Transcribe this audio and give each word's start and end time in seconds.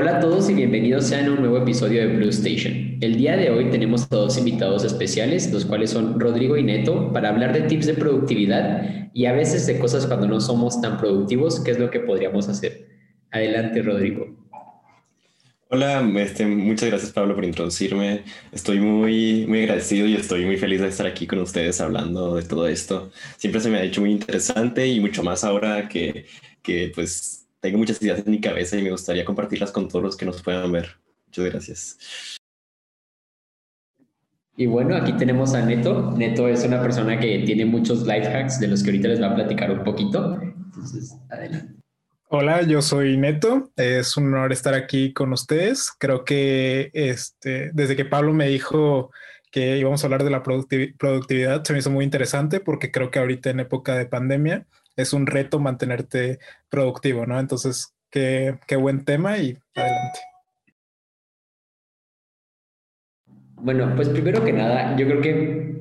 Hola 0.00 0.18
a 0.18 0.20
todos 0.20 0.48
y 0.48 0.54
bienvenidos 0.54 1.08
sean 1.08 1.26
a 1.26 1.32
un 1.32 1.40
nuevo 1.40 1.58
episodio 1.58 2.00
de 2.02 2.14
Blue 2.14 2.28
Station. 2.28 2.98
El 3.00 3.16
día 3.16 3.36
de 3.36 3.50
hoy 3.50 3.68
tenemos 3.68 4.04
a 4.04 4.14
dos 4.14 4.38
invitados 4.38 4.84
especiales, 4.84 5.50
los 5.50 5.64
cuales 5.64 5.90
son 5.90 6.20
Rodrigo 6.20 6.56
y 6.56 6.62
Neto, 6.62 7.12
para 7.12 7.30
hablar 7.30 7.52
de 7.52 7.62
tips 7.62 7.86
de 7.86 7.94
productividad 7.94 9.10
y 9.12 9.26
a 9.26 9.32
veces 9.32 9.66
de 9.66 9.76
cosas 9.80 10.06
cuando 10.06 10.28
no 10.28 10.40
somos 10.40 10.80
tan 10.80 10.98
productivos, 10.98 11.58
qué 11.58 11.72
es 11.72 11.80
lo 11.80 11.90
que 11.90 11.98
podríamos 11.98 12.48
hacer. 12.48 12.86
Adelante, 13.32 13.82
Rodrigo. 13.82 14.36
Hola, 15.68 16.08
este, 16.18 16.46
muchas 16.46 16.90
gracias 16.90 17.10
Pablo 17.10 17.34
por 17.34 17.44
introducirme. 17.44 18.22
Estoy 18.52 18.78
muy, 18.78 19.46
muy 19.48 19.62
agradecido 19.62 20.06
y 20.06 20.14
estoy 20.14 20.46
muy 20.46 20.58
feliz 20.58 20.80
de 20.80 20.86
estar 20.86 21.08
aquí 21.08 21.26
con 21.26 21.40
ustedes 21.40 21.80
hablando 21.80 22.36
de 22.36 22.44
todo 22.44 22.68
esto. 22.68 23.10
Siempre 23.36 23.60
se 23.60 23.68
me 23.68 23.78
ha 23.78 23.82
hecho 23.82 24.00
muy 24.02 24.12
interesante 24.12 24.86
y 24.86 25.00
mucho 25.00 25.24
más 25.24 25.42
ahora 25.42 25.88
que, 25.88 26.26
que 26.62 26.92
pues 26.94 27.37
tengo 27.60 27.78
muchas 27.78 28.00
ideas 28.02 28.24
en 28.24 28.30
mi 28.30 28.40
cabeza 28.40 28.76
y 28.76 28.82
me 28.82 28.90
gustaría 28.90 29.24
compartirlas 29.24 29.72
con 29.72 29.88
todos 29.88 30.02
los 30.02 30.16
que 30.16 30.26
nos 30.26 30.42
puedan 30.42 30.70
ver. 30.70 30.96
Muchas 31.26 31.44
gracias. 31.44 31.98
Y 34.56 34.66
bueno, 34.66 34.96
aquí 34.96 35.12
tenemos 35.12 35.54
a 35.54 35.64
Neto. 35.64 36.12
Neto 36.16 36.48
es 36.48 36.64
una 36.64 36.82
persona 36.82 37.18
que 37.18 37.44
tiene 37.46 37.64
muchos 37.64 38.06
life 38.06 38.26
hacks 38.26 38.58
de 38.58 38.68
los 38.68 38.82
que 38.82 38.90
ahorita 38.90 39.08
les 39.08 39.22
va 39.22 39.28
a 39.28 39.34
platicar 39.34 39.70
un 39.70 39.84
poquito. 39.84 40.40
Entonces, 40.42 41.16
adelante. 41.30 41.74
Hola, 42.30 42.62
yo 42.62 42.82
soy 42.82 43.16
Neto. 43.16 43.70
Es 43.76 44.16
un 44.16 44.26
honor 44.34 44.52
estar 44.52 44.74
aquí 44.74 45.12
con 45.12 45.32
ustedes. 45.32 45.92
Creo 45.98 46.24
que 46.24 46.90
este, 46.92 47.70
desde 47.72 47.96
que 47.96 48.04
Pablo 48.04 48.32
me 48.32 48.48
dijo 48.48 49.10
que 49.50 49.78
íbamos 49.78 50.02
a 50.02 50.06
hablar 50.08 50.24
de 50.24 50.30
la 50.30 50.42
productividad, 50.42 51.64
se 51.64 51.72
me 51.72 51.78
hizo 51.78 51.90
muy 51.90 52.04
interesante 52.04 52.60
porque 52.60 52.90
creo 52.90 53.10
que 53.10 53.18
ahorita 53.18 53.50
en 53.50 53.60
época 53.60 53.96
de 53.96 54.06
pandemia 54.06 54.66
es 54.98 55.12
un 55.12 55.26
reto 55.26 55.60
mantenerte 55.60 56.40
productivo, 56.68 57.24
¿no? 57.24 57.38
Entonces, 57.38 57.94
qué, 58.10 58.58
qué 58.66 58.74
buen 58.76 59.04
tema 59.04 59.38
y 59.38 59.56
adelante. 59.74 60.18
Bueno, 63.60 63.92
pues 63.94 64.08
primero 64.08 64.44
que 64.44 64.52
nada, 64.52 64.96
yo 64.96 65.06
creo 65.06 65.20
que 65.20 65.78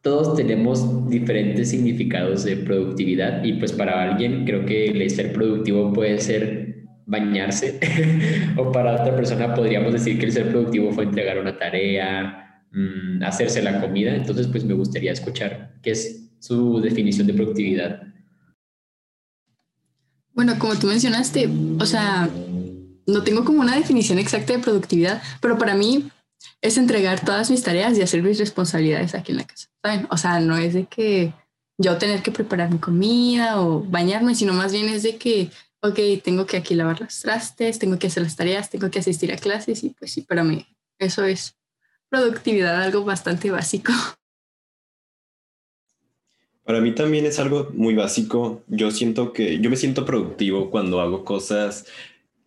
todos 0.00 0.36
tenemos 0.36 1.08
diferentes 1.10 1.70
significados 1.70 2.44
de 2.44 2.56
productividad 2.56 3.44
y 3.44 3.54
pues 3.54 3.72
para 3.72 4.02
alguien 4.02 4.46
creo 4.46 4.64
que 4.64 4.86
el 4.86 5.10
ser 5.10 5.32
productivo 5.32 5.92
puede 5.92 6.18
ser 6.18 6.84
bañarse 7.06 7.78
o 8.56 8.72
para 8.72 8.94
otra 8.94 9.14
persona 9.14 9.54
podríamos 9.54 9.92
decir 9.92 10.18
que 10.18 10.26
el 10.26 10.32
ser 10.32 10.50
productivo 10.50 10.92
fue 10.92 11.04
entregar 11.04 11.38
una 11.38 11.58
tarea, 11.58 12.62
mm, 12.72 13.22
hacerse 13.22 13.62
la 13.62 13.80
comida, 13.80 14.14
entonces 14.14 14.46
pues 14.46 14.64
me 14.64 14.74
gustaría 14.74 15.12
escuchar 15.12 15.74
qué 15.82 15.90
es 15.90 16.30
su 16.38 16.80
definición 16.80 17.26
de 17.26 17.34
productividad. 17.34 18.15
Bueno, 20.36 20.58
como 20.58 20.78
tú 20.78 20.86
mencionaste, 20.86 21.48
o 21.80 21.86
sea, 21.86 22.28
no 23.06 23.24
tengo 23.24 23.42
como 23.42 23.62
una 23.62 23.74
definición 23.74 24.18
exacta 24.18 24.52
de 24.52 24.58
productividad, 24.58 25.22
pero 25.40 25.56
para 25.56 25.74
mí 25.74 26.10
es 26.60 26.76
entregar 26.76 27.24
todas 27.24 27.50
mis 27.50 27.62
tareas 27.62 27.96
y 27.96 28.02
hacer 28.02 28.22
mis 28.22 28.38
responsabilidades 28.38 29.14
aquí 29.14 29.32
en 29.32 29.38
la 29.38 29.46
casa. 29.46 29.68
¿saben? 29.82 30.06
O 30.10 30.18
sea, 30.18 30.40
no 30.40 30.58
es 30.58 30.74
de 30.74 30.84
que 30.84 31.32
yo 31.78 31.96
tener 31.96 32.22
que 32.22 32.32
preparar 32.32 32.70
mi 32.70 32.78
comida 32.78 33.62
o 33.62 33.80
bañarme, 33.80 34.34
sino 34.34 34.52
más 34.52 34.72
bien 34.72 34.90
es 34.90 35.02
de 35.02 35.16
que, 35.16 35.50
ok, 35.80 35.98
tengo 36.22 36.44
que 36.44 36.58
aquí 36.58 36.74
lavar 36.74 37.00
los 37.00 37.18
trastes, 37.18 37.78
tengo 37.78 37.98
que 37.98 38.08
hacer 38.08 38.22
las 38.22 38.36
tareas, 38.36 38.68
tengo 38.68 38.90
que 38.90 38.98
asistir 38.98 39.32
a 39.32 39.38
clases 39.38 39.84
y 39.84 39.90
pues 39.90 40.12
sí, 40.12 40.20
para 40.20 40.44
mí 40.44 40.66
eso 40.98 41.24
es 41.24 41.56
productividad, 42.10 42.82
algo 42.82 43.04
bastante 43.04 43.50
básico. 43.50 43.94
Para 46.66 46.80
mí 46.80 46.92
también 46.92 47.24
es 47.26 47.38
algo 47.38 47.70
muy 47.74 47.94
básico. 47.94 48.64
Yo 48.66 48.90
siento 48.90 49.32
que 49.32 49.60
yo 49.60 49.70
me 49.70 49.76
siento 49.76 50.04
productivo 50.04 50.68
cuando 50.68 51.00
hago 51.00 51.24
cosas 51.24 51.86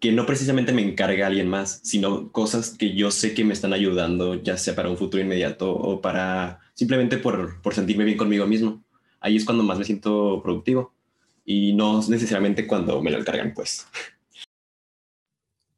que 0.01 0.11
no 0.11 0.25
precisamente 0.25 0.73
me 0.73 0.81
encarga 0.81 1.27
alguien 1.27 1.47
más, 1.47 1.79
sino 1.83 2.29
cosas 2.33 2.71
que 2.77 2.95
yo 2.95 3.11
sé 3.11 3.33
que 3.33 3.45
me 3.45 3.53
están 3.53 3.71
ayudando, 3.71 4.35
ya 4.35 4.57
sea 4.57 4.75
para 4.75 4.89
un 4.89 4.97
futuro 4.97 5.23
inmediato 5.23 5.71
o 5.71 6.01
para 6.01 6.59
simplemente 6.73 7.17
por, 7.17 7.61
por 7.61 7.73
sentirme 7.73 8.03
bien 8.03 8.17
conmigo 8.17 8.45
mismo. 8.45 8.83
Ahí 9.21 9.37
es 9.37 9.45
cuando 9.45 9.63
más 9.63 9.79
me 9.79 9.85
siento 9.85 10.41
productivo 10.43 10.93
y 11.45 11.71
no 11.73 12.01
necesariamente 12.09 12.67
cuando 12.67 13.01
me 13.01 13.11
lo 13.11 13.19
encargan, 13.19 13.53
pues. 13.53 13.87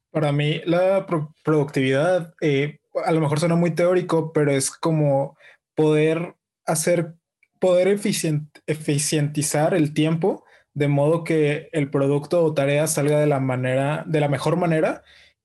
Para 0.10 0.32
mí 0.32 0.62
la 0.66 1.06
productividad, 1.44 2.34
eh, 2.42 2.80
a 3.06 3.12
lo 3.12 3.22
mejor 3.22 3.40
suena 3.40 3.56
muy 3.56 3.72
teórico, 3.72 4.34
pero 4.34 4.52
es 4.52 4.72
como 4.72 5.38
poder 5.76 6.36
hacer 6.66 7.16
poder 7.62 7.88
eficientizar 8.66 9.76
el 9.76 9.94
tiempo 9.94 10.44
de 10.74 10.88
modo 10.88 11.24
que 11.24 11.70
el 11.74 11.92
producto 11.92 12.44
o 12.44 12.56
tarea 12.56 12.88
salga 12.88 13.20
de 13.20 13.28
la 13.28 13.40
manera, 13.40 14.04
de 14.08 14.20
la 14.20 14.28
mejor 14.28 14.58
manera 14.58 15.04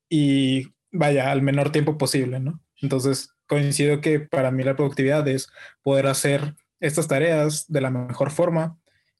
y 0.09 0.69
vaya 0.91 1.31
al 1.31 1.43
menor 1.43 1.71
tiempo 1.71 1.99
posible, 1.99 2.39
¿no? 2.39 2.59
Entonces 2.81 3.35
coincido 3.45 4.01
que 4.01 4.19
para 4.19 4.49
mí 4.49 4.63
la 4.63 4.75
productividad 4.75 5.27
es 5.27 5.47
poder 5.83 6.07
hacer 6.07 6.55
estas 6.79 7.07
tareas 7.07 7.71
de 7.71 7.81
la 7.81 7.91
mejor 7.91 8.31
forma 8.31 8.79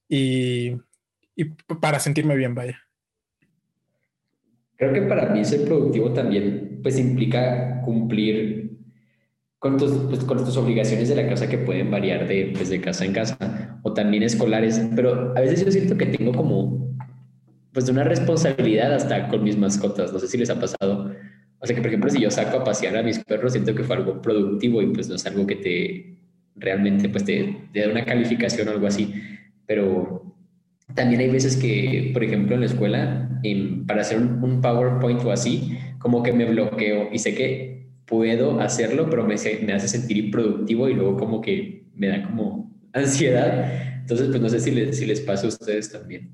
y, 0.09 0.71
y 1.35 1.45
para 1.79 1.99
sentirme 1.99 2.35
bien, 2.35 2.55
vaya. 2.55 2.79
Creo 4.75 4.91
que 4.91 5.03
para 5.03 5.29
mí 5.29 5.45
ser 5.45 5.65
productivo 5.65 6.13
también 6.13 6.79
pues 6.81 6.97
implica 6.97 7.79
cumplir 7.81 8.66
con 9.59 9.77
tus, 9.77 9.91
pues, 9.91 10.23
con 10.23 10.37
tus 10.43 10.55
obligaciones 10.57 11.09
de 11.09 11.15
la 11.15 11.27
casa 11.27 11.49
que 11.49 11.57
pueden 11.57 11.89
variar 11.89 12.27
de, 12.27 12.53
pues, 12.55 12.69
casa 12.79 13.05
en 13.05 13.13
casa 13.13 13.79
o 13.81 13.93
también 13.93 14.23
escolares, 14.23 14.81
pero 14.95 15.33
a 15.35 15.41
veces 15.41 15.65
yo 15.65 15.71
siento 15.71 15.97
que 15.97 16.05
tengo 16.07 16.31
como 16.31 16.87
pues 17.71 17.89
una 17.89 18.03
responsabilidad 18.03 18.91
hasta 18.93 19.27
con 19.27 19.43
mis 19.43 19.55
mascotas, 19.55 20.11
no 20.11 20.17
sé 20.17 20.27
si 20.27 20.37
les 20.37 20.49
ha 20.49 20.59
pasado. 20.59 21.11
O 21.59 21.65
sea 21.65 21.75
que, 21.75 21.81
por 21.81 21.89
ejemplo, 21.89 22.09
si 22.09 22.19
yo 22.19 22.31
saco 22.31 22.57
a 22.57 22.63
pasear 22.63 22.97
a 22.97 23.03
mis 23.03 23.23
perros, 23.23 23.53
siento 23.53 23.75
que 23.75 23.83
fue 23.83 23.95
algo 23.95 24.19
productivo 24.19 24.81
y 24.81 24.87
pues 24.87 25.07
no 25.09 25.15
es 25.15 25.25
algo 25.27 25.45
que 25.45 25.55
te 25.55 26.17
realmente 26.55 27.07
pues 27.07 27.23
te, 27.23 27.67
te 27.73 27.87
una 27.87 28.03
calificación 28.03 28.67
o 28.67 28.71
algo 28.71 28.87
así. 28.87 29.13
Pero 29.67 30.35
también 30.95 31.21
hay 31.21 31.29
veces 31.29 31.55
que, 31.55 32.09
por 32.13 32.23
ejemplo, 32.23 32.55
en 32.55 32.61
la 32.61 32.67
escuela, 32.67 33.29
para 33.85 34.01
hacer 34.01 34.17
un, 34.17 34.43
un 34.43 34.61
PowerPoint 34.61 35.23
o 35.23 35.31
así, 35.31 35.77
como 35.99 36.23
que 36.23 36.33
me 36.33 36.45
bloqueo 36.45 37.09
y 37.11 37.19
sé 37.19 37.35
que 37.35 37.76
puedo 38.07 38.59
hacerlo, 38.59 39.09
pero 39.09 39.27
me, 39.27 39.35
me 39.35 39.73
hace 39.73 39.87
sentir 39.87 40.17
improductivo 40.17 40.89
y 40.89 40.93
luego 40.93 41.17
como 41.17 41.41
que 41.41 41.85
me 41.93 42.07
da 42.07 42.23
como 42.23 42.73
ansiedad. 42.93 43.99
Entonces, 43.99 44.29
pues 44.29 44.41
no 44.41 44.49
sé 44.49 44.59
si 44.59 44.71
les, 44.71 44.97
si 44.97 45.05
les 45.05 45.21
pasa 45.21 45.45
a 45.45 45.49
ustedes 45.49 45.91
también. 45.91 46.33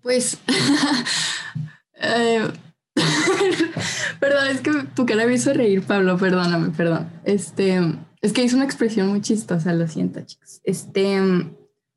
Pues, 0.00 0.38
eh, 1.94 2.48
perdón, 4.20 4.48
es 4.48 4.60
que 4.60 4.70
tu 4.94 5.06
cara 5.06 5.26
me 5.26 5.34
hizo 5.34 5.52
reír, 5.52 5.82
Pablo, 5.82 6.16
perdóname, 6.16 6.70
perdón. 6.76 7.10
Este, 7.24 7.80
es 8.20 8.32
que 8.32 8.42
hizo 8.42 8.56
una 8.56 8.64
expresión 8.64 9.08
muy 9.08 9.20
chistosa, 9.20 9.72
lo 9.74 9.86
siento, 9.88 10.20
chicos. 10.22 10.60
Este, 10.64 11.20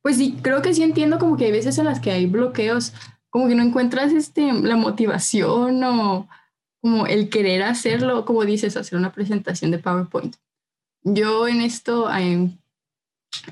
pues 0.01 0.17
sí, 0.17 0.37
creo 0.41 0.61
que 0.61 0.73
sí 0.73 0.83
entiendo 0.83 1.19
como 1.19 1.37
que 1.37 1.45
hay 1.45 1.51
veces 1.51 1.77
en 1.77 1.85
las 1.85 1.99
que 1.99 2.11
hay 2.11 2.27
bloqueos 2.27 2.93
como 3.29 3.47
que 3.47 3.55
no 3.55 3.63
encuentras 3.63 4.11
este, 4.13 4.51
la 4.53 4.75
motivación 4.75 5.83
o 5.83 6.27
como 6.81 7.07
el 7.07 7.29
querer 7.29 7.63
hacerlo, 7.63 8.25
como 8.25 8.45
dices, 8.45 8.77
hacer 8.77 8.97
una 8.97 9.11
presentación 9.11 9.71
de 9.71 9.79
PowerPoint. 9.79 10.35
Yo 11.03 11.47
en 11.47 11.61
esto 11.61 12.09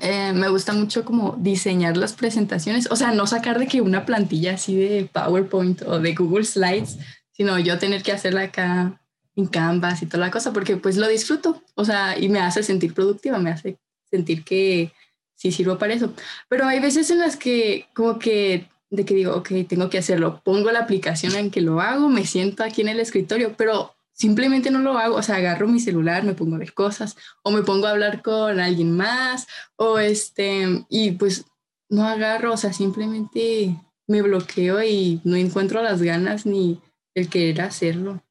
eh, 0.00 0.32
me 0.34 0.48
gusta 0.48 0.72
mucho 0.72 1.04
como 1.04 1.36
diseñar 1.38 1.96
las 1.96 2.12
presentaciones, 2.12 2.90
o 2.90 2.96
sea, 2.96 3.12
no 3.12 3.26
sacar 3.26 3.58
de 3.58 3.66
que 3.66 3.80
una 3.80 4.06
plantilla 4.06 4.54
así 4.54 4.76
de 4.76 5.08
PowerPoint 5.12 5.82
o 5.82 5.98
de 5.98 6.14
Google 6.14 6.44
Slides, 6.44 6.98
sino 7.32 7.58
yo 7.58 7.78
tener 7.78 8.02
que 8.02 8.12
hacerla 8.12 8.42
acá 8.42 9.00
en 9.36 9.46
Canvas 9.46 10.02
y 10.02 10.06
toda 10.06 10.26
la 10.26 10.30
cosa, 10.30 10.52
porque 10.52 10.76
pues 10.76 10.96
lo 10.96 11.08
disfruto, 11.08 11.62
o 11.74 11.84
sea, 11.84 12.18
y 12.18 12.28
me 12.28 12.40
hace 12.40 12.62
sentir 12.62 12.94
productiva, 12.94 13.38
me 13.38 13.50
hace 13.50 13.78
sentir 14.10 14.44
que 14.44 14.92
sí 15.34 15.52
sirvo 15.52 15.78
para 15.78 15.92
eso. 15.92 16.12
Pero 16.48 16.66
hay 16.66 16.80
veces 16.80 17.10
en 17.10 17.18
las 17.18 17.36
que 17.36 17.86
como 17.94 18.18
que 18.18 18.66
de 18.90 19.04
que 19.04 19.14
digo, 19.14 19.34
ok, 19.34 19.50
tengo 19.68 19.90
que 19.90 19.98
hacerlo, 19.98 20.40
pongo 20.44 20.70
la 20.70 20.80
aplicación 20.80 21.34
en 21.34 21.50
que 21.50 21.60
lo 21.60 21.80
hago, 21.80 22.08
me 22.08 22.24
siento 22.24 22.62
aquí 22.62 22.82
en 22.82 22.88
el 22.88 23.00
escritorio, 23.00 23.54
pero 23.56 23.94
simplemente 24.12 24.70
no 24.70 24.78
lo 24.78 24.96
hago, 24.96 25.16
o 25.16 25.22
sea, 25.22 25.36
agarro 25.36 25.68
mi 25.68 25.80
celular, 25.80 26.24
me 26.24 26.34
pongo 26.34 26.56
a 26.56 26.58
ver 26.58 26.72
cosas, 26.72 27.16
o 27.42 27.50
me 27.50 27.62
pongo 27.62 27.86
a 27.86 27.90
hablar 27.90 28.22
con 28.22 28.60
alguien 28.60 28.92
más, 28.92 29.46
o 29.76 29.98
este, 29.98 30.84
y 30.88 31.12
pues 31.12 31.44
no 31.88 32.06
agarro, 32.06 32.52
o 32.52 32.56
sea, 32.56 32.72
simplemente 32.72 33.76
me 34.06 34.22
bloqueo 34.22 34.82
y 34.82 35.20
no 35.24 35.36
encuentro 35.36 35.82
las 35.82 36.00
ganas 36.00 36.46
ni 36.46 36.80
el 37.14 37.28
querer 37.28 37.60
hacerlo. 37.60 38.22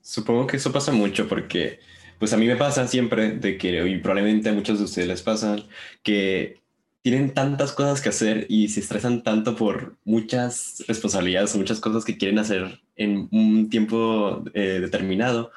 Supongo 0.00 0.46
que 0.46 0.56
eso 0.56 0.72
pasa 0.72 0.92
mucho 0.92 1.28
porque, 1.28 1.80
pues 2.18 2.32
a 2.32 2.36
mí 2.36 2.46
me 2.46 2.56
pasa 2.56 2.86
siempre 2.86 3.32
de 3.32 3.56
que, 3.56 3.88
y 3.88 3.98
probablemente 3.98 4.50
a 4.50 4.52
muchos 4.52 4.78
de 4.78 4.84
ustedes 4.84 5.08
les 5.08 5.22
pasan, 5.22 5.64
que 6.02 6.61
tienen 7.02 7.34
tantas 7.34 7.72
cosas 7.72 8.00
que 8.00 8.08
hacer 8.08 8.46
y 8.48 8.68
se 8.68 8.80
estresan 8.80 9.22
tanto 9.22 9.56
por 9.56 9.96
muchas 10.04 10.84
responsabilidades 10.86 11.54
muchas 11.56 11.80
cosas 11.80 12.04
que 12.04 12.16
quieren 12.16 12.38
hacer 12.38 12.80
en 12.96 13.28
un 13.32 13.68
tiempo 13.70 14.44
eh, 14.54 14.78
determinado 14.80 15.50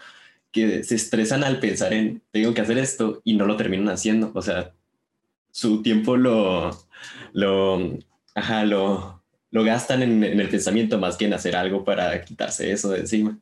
que 0.55 0.85
se 0.85 0.95
estresan 0.95 1.43
al 1.43 1.59
pensar 1.59 1.91
en 1.93 2.21
tengo 2.31 2.53
que 2.53 2.61
hacer 2.61 2.77
esto 2.77 3.21
y 3.25 3.33
no 3.33 3.45
lo 3.45 3.57
terminan 3.57 3.89
haciendo. 3.89 4.31
O 4.33 4.41
sea, 4.41 4.71
su 5.51 5.81
tiempo 5.81 6.15
lo, 6.15 6.71
lo 7.33 7.99
ajá, 8.33 8.63
lo, 8.63 9.21
lo 9.51 9.63
gastan 9.65 10.01
en, 10.01 10.23
en, 10.23 10.39
el 10.39 10.47
pensamiento 10.47 10.97
más 10.97 11.17
que 11.17 11.25
en 11.25 11.33
hacer 11.33 11.57
algo 11.57 11.83
para 11.83 12.23
quitarse 12.23 12.71
eso 12.71 12.91
de 12.91 13.01
encima. 13.01 13.37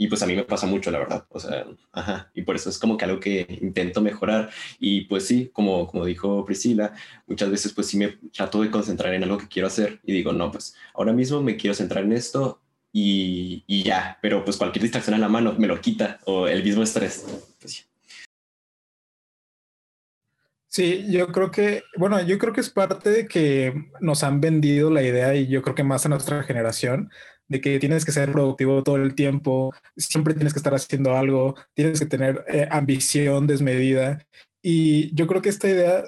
Y 0.00 0.08
pues 0.08 0.22
a 0.22 0.26
mí 0.26 0.34
me 0.34 0.44
pasa 0.44 0.66
mucho, 0.66 0.90
la 0.90 0.98
verdad. 0.98 1.26
O 1.28 1.38
sea, 1.38 1.66
ajá. 1.92 2.30
Y 2.32 2.40
por 2.40 2.56
eso 2.56 2.70
es 2.70 2.78
como 2.78 2.96
que 2.96 3.04
algo 3.04 3.20
que 3.20 3.46
intento 3.60 4.00
mejorar. 4.00 4.48
Y 4.78 5.02
pues 5.02 5.26
sí, 5.26 5.50
como, 5.52 5.86
como 5.86 6.06
dijo 6.06 6.42
Priscila, 6.46 6.94
muchas 7.26 7.50
veces 7.50 7.74
pues 7.74 7.88
sí 7.88 7.98
me 7.98 8.18
trato 8.32 8.62
de 8.62 8.70
concentrar 8.70 9.12
en 9.12 9.24
algo 9.24 9.36
que 9.36 9.46
quiero 9.46 9.68
hacer 9.68 10.00
y 10.02 10.14
digo, 10.14 10.32
no, 10.32 10.50
pues 10.50 10.74
ahora 10.94 11.12
mismo 11.12 11.42
me 11.42 11.58
quiero 11.58 11.74
centrar 11.74 12.02
en 12.04 12.14
esto 12.14 12.62
y, 12.90 13.62
y 13.66 13.82
ya. 13.82 14.16
Pero 14.22 14.42
pues 14.42 14.56
cualquier 14.56 14.84
distracción 14.84 15.16
en 15.16 15.20
la 15.20 15.28
mano 15.28 15.54
me 15.58 15.66
lo 15.66 15.78
quita 15.82 16.18
o 16.24 16.48
el 16.48 16.64
mismo 16.64 16.82
estrés. 16.82 17.26
Pues, 17.60 17.86
Sí, 20.72 21.04
yo 21.10 21.26
creo 21.32 21.50
que, 21.50 21.82
bueno, 21.96 22.22
yo 22.22 22.38
creo 22.38 22.52
que 22.54 22.60
es 22.60 22.70
parte 22.70 23.10
de 23.10 23.26
que 23.26 23.90
nos 24.00 24.22
han 24.22 24.40
vendido 24.40 24.88
la 24.88 25.02
idea 25.02 25.34
y 25.34 25.48
yo 25.48 25.62
creo 25.62 25.74
que 25.74 25.82
más 25.82 26.06
a 26.06 26.08
nuestra 26.08 26.44
generación 26.44 27.10
de 27.50 27.60
que 27.60 27.78
tienes 27.80 28.04
que 28.04 28.12
ser 28.12 28.32
productivo 28.32 28.82
todo 28.82 28.96
el 28.96 29.14
tiempo, 29.14 29.74
siempre 29.96 30.34
tienes 30.34 30.54
que 30.54 30.60
estar 30.60 30.72
haciendo 30.72 31.16
algo, 31.16 31.56
tienes 31.74 31.98
que 31.98 32.06
tener 32.06 32.44
eh, 32.48 32.68
ambición 32.70 33.46
desmedida. 33.48 34.24
Y 34.62 35.14
yo 35.14 35.26
creo 35.26 35.42
que 35.42 35.48
esta 35.48 35.68
idea 35.68 36.04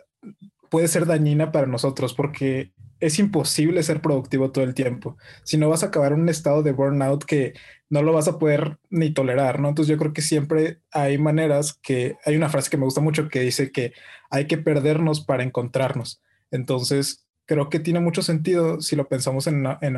puede 0.70 0.88
ser 0.88 1.04
dañina 1.04 1.50
para 1.50 1.66
nosotros 1.66 2.14
porque 2.14 2.72
es 3.00 3.18
imposible 3.18 3.82
ser 3.82 4.00
productivo 4.00 4.52
todo 4.52 4.62
el 4.62 4.74
tiempo. 4.74 5.16
Si 5.42 5.58
no 5.58 5.68
vas 5.68 5.82
a 5.82 5.86
acabar 5.86 6.12
en 6.12 6.20
un 6.20 6.28
estado 6.28 6.62
de 6.62 6.70
burnout 6.70 7.24
que 7.24 7.54
no 7.90 8.02
lo 8.02 8.12
vas 8.12 8.28
a 8.28 8.38
poder 8.38 8.78
ni 8.88 9.10
tolerar, 9.12 9.58
¿no? 9.58 9.68
Entonces 9.68 9.90
yo 9.90 9.98
creo 9.98 10.12
que 10.12 10.22
siempre 10.22 10.78
hay 10.92 11.18
maneras 11.18 11.76
que 11.82 12.16
hay 12.24 12.36
una 12.36 12.48
frase 12.48 12.70
que 12.70 12.76
me 12.76 12.84
gusta 12.84 13.00
mucho 13.00 13.28
que 13.28 13.40
dice 13.40 13.72
que 13.72 13.92
hay 14.30 14.46
que 14.46 14.58
perdernos 14.58 15.24
para 15.24 15.42
encontrarnos. 15.42 16.22
Entonces 16.52 17.26
creo 17.46 17.68
que 17.68 17.80
tiene 17.80 18.00
mucho 18.00 18.22
sentido 18.22 18.80
si 18.80 18.96
lo 18.96 19.08
pensamos 19.08 19.46
en 19.46 19.62
la, 19.62 19.78
en 19.82 19.94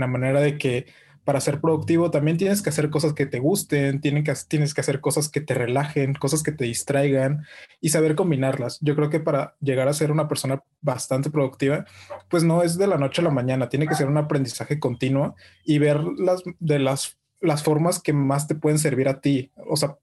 la, 0.00 0.06
manera 0.06 0.40
de 0.40 0.58
que 0.58 0.86
para 1.24 1.40
ser 1.40 1.60
productivo 1.60 2.10
también 2.10 2.36
tienes 2.36 2.60
que 2.60 2.68
hacer 2.68 2.90
cosas 2.90 3.14
que 3.14 3.26
te 3.26 3.38
gusten, 3.38 4.00
tienes 4.00 4.24
que, 4.24 4.34
tienes 4.46 4.74
que 4.74 4.82
hacer 4.82 5.00
cosas 5.00 5.28
que 5.28 5.40
te 5.40 5.54
relajen, 5.54 6.14
cosas 6.14 6.42
que 6.42 6.52
te 6.52 6.64
distraigan 6.64 7.46
y 7.80 7.88
saber 7.88 8.14
combinarlas. 8.14 8.78
Yo 8.82 8.94
creo 8.94 9.08
que 9.08 9.20
para 9.20 9.56
llegar 9.60 9.88
a 9.88 9.94
ser 9.94 10.12
una 10.12 10.28
persona 10.28 10.62
bastante 10.82 11.30
productiva, 11.30 11.86
pues 12.28 12.44
no 12.44 12.62
es 12.62 12.76
de 12.76 12.86
la 12.86 12.98
noche 12.98 13.22
a 13.22 13.24
la 13.24 13.30
mañana, 13.30 13.68
tiene 13.70 13.86
que 13.86 13.94
ser 13.94 14.06
un 14.06 14.18
aprendizaje 14.18 14.78
continuo 14.78 15.34
y 15.64 15.78
ver 15.78 16.00
las 16.18 16.42
de 16.60 16.78
las, 16.78 17.18
las 17.40 17.62
formas 17.62 18.00
que 18.00 18.12
más 18.12 18.46
te 18.46 18.54
pueden 18.54 18.78
servir 18.78 19.08
a 19.08 19.20
ti. 19.20 19.50
O 19.66 19.76
sea, 19.76 19.96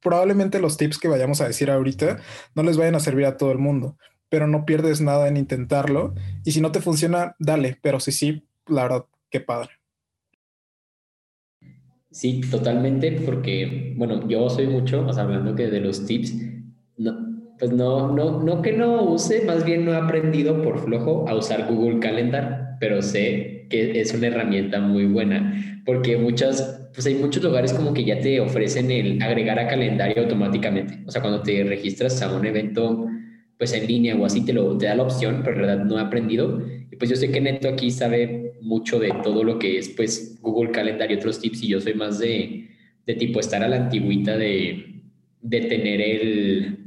probablemente 0.00 0.60
los 0.60 0.76
tips 0.76 0.98
que 0.98 1.08
vayamos 1.08 1.40
a 1.40 1.48
decir 1.48 1.70
ahorita 1.70 2.18
no 2.54 2.62
les 2.62 2.76
vayan 2.76 2.94
a 2.94 3.00
servir 3.00 3.26
a 3.26 3.36
todo 3.36 3.50
el 3.50 3.58
mundo, 3.58 3.96
pero 4.28 4.46
no 4.46 4.64
pierdes 4.64 5.00
nada 5.00 5.28
en 5.28 5.36
intentarlo. 5.36 6.14
Y 6.44 6.52
si 6.52 6.60
no 6.60 6.72
te 6.72 6.80
funciona, 6.80 7.34
dale, 7.38 7.78
pero 7.80 8.00
si 8.00 8.12
sí, 8.12 8.46
la 8.66 8.82
verdad, 8.82 9.04
qué 9.30 9.40
padre. 9.40 9.70
Sí, 12.10 12.40
totalmente, 12.50 13.12
porque, 13.24 13.94
bueno, 13.96 14.26
yo 14.28 14.48
soy 14.48 14.66
mucho, 14.66 15.06
o 15.06 15.12
sea, 15.12 15.24
hablando 15.24 15.54
que 15.54 15.68
de 15.68 15.80
los 15.80 16.06
tips, 16.06 16.34
no, 16.96 17.28
pues 17.58 17.70
no, 17.70 18.12
no, 18.12 18.42
no 18.42 18.62
que 18.62 18.72
no 18.72 19.02
use, 19.02 19.44
más 19.44 19.64
bien 19.64 19.84
no 19.84 19.92
he 19.92 19.96
aprendido 19.96 20.62
por 20.62 20.78
flojo 20.78 21.28
a 21.28 21.34
usar 21.34 21.66
Google 21.68 22.00
Calendar, 22.00 22.76
pero 22.80 23.02
sé 23.02 23.66
que 23.68 24.00
es 24.00 24.14
una 24.14 24.28
herramienta 24.28 24.80
muy 24.80 25.04
buena, 25.04 25.82
porque 25.84 26.16
muchas, 26.16 26.88
pues 26.94 27.06
hay 27.06 27.14
muchos 27.16 27.42
lugares 27.42 27.74
como 27.74 27.92
que 27.92 28.04
ya 28.04 28.18
te 28.20 28.40
ofrecen 28.40 28.90
el 28.90 29.22
agregar 29.22 29.58
a 29.58 29.68
calendario 29.68 30.22
automáticamente, 30.22 31.02
o 31.06 31.10
sea, 31.10 31.20
cuando 31.20 31.42
te 31.42 31.62
registras 31.64 32.22
a 32.22 32.34
un 32.34 32.46
evento 32.46 33.06
pues 33.58 33.72
en 33.72 33.86
línea 33.86 34.16
o 34.16 34.24
así 34.24 34.44
te, 34.44 34.52
da 34.52 34.94
la 34.94 35.02
opción, 35.02 35.42
pero 35.44 35.56
en 35.56 35.62
realidad 35.64 35.84
no 35.84 35.98
he 35.98 36.02
aprendido. 36.02 36.62
Y 36.90 36.96
pues 36.96 37.10
yo 37.10 37.16
sé 37.16 37.30
que 37.30 37.40
Neto 37.40 37.68
aquí 37.68 37.90
sabe 37.90 38.54
mucho 38.62 38.98
de 39.00 39.12
todo 39.22 39.42
lo 39.44 39.58
que 39.58 39.78
es 39.78 39.88
pues 39.90 40.38
Google 40.40 40.70
Calendar 40.70 41.10
y 41.10 41.14
otros 41.14 41.40
tips 41.40 41.62
y 41.64 41.68
yo 41.68 41.80
soy 41.80 41.94
más 41.94 42.18
de, 42.18 42.68
de 43.04 43.14
tipo 43.14 43.40
estar 43.40 43.62
a 43.62 43.68
la 43.68 43.76
antigüita 43.76 44.36
de, 44.36 45.02
de 45.40 45.60
tener 45.62 46.00
el 46.00 46.78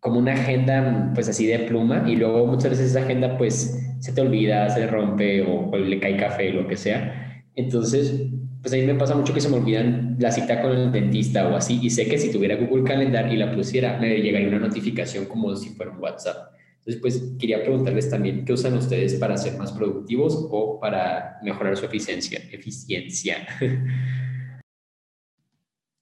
como 0.00 0.20
una 0.20 0.34
agenda 0.34 1.10
pues 1.14 1.28
así 1.28 1.46
de 1.46 1.60
pluma 1.60 2.04
y 2.06 2.16
luego 2.16 2.46
muchas 2.46 2.70
veces 2.70 2.90
esa 2.90 3.00
agenda 3.02 3.36
pues 3.36 3.82
se 3.98 4.12
te 4.12 4.20
olvida, 4.20 4.68
se 4.70 4.86
rompe 4.86 5.42
o, 5.42 5.70
o 5.70 5.76
le 5.78 5.98
cae 5.98 6.16
café, 6.16 6.50
lo 6.52 6.68
que 6.68 6.76
sea. 6.76 7.42
Entonces 7.54 8.28
pues 8.66 8.72
a 8.72 8.84
mí 8.84 8.92
me 8.92 8.98
pasa 8.98 9.14
mucho 9.14 9.32
que 9.32 9.40
se 9.40 9.48
me 9.48 9.58
olvidan 9.58 10.16
la 10.18 10.32
cita 10.32 10.60
con 10.60 10.72
el 10.72 10.90
dentista 10.90 11.46
o 11.46 11.54
así, 11.54 11.78
y 11.80 11.88
sé 11.88 12.08
que 12.08 12.18
si 12.18 12.32
tuviera 12.32 12.56
Google 12.56 12.82
Calendar 12.82 13.32
y 13.32 13.36
la 13.36 13.54
pusiera, 13.54 13.96
me 13.96 14.16
llegaría 14.16 14.48
una 14.48 14.58
notificación 14.58 15.26
como 15.26 15.54
si 15.54 15.68
fuera 15.68 15.92
un 15.92 15.98
WhatsApp. 16.00 16.52
Entonces, 16.78 17.00
pues 17.00 17.22
quería 17.38 17.62
preguntarles 17.62 18.10
también, 18.10 18.44
¿qué 18.44 18.52
usan 18.52 18.76
ustedes 18.76 19.14
para 19.14 19.36
ser 19.36 19.56
más 19.56 19.70
productivos 19.70 20.48
o 20.50 20.80
para 20.80 21.38
mejorar 21.44 21.76
su 21.76 21.84
eficiencia? 21.84 22.40
eficiencia? 22.50 23.46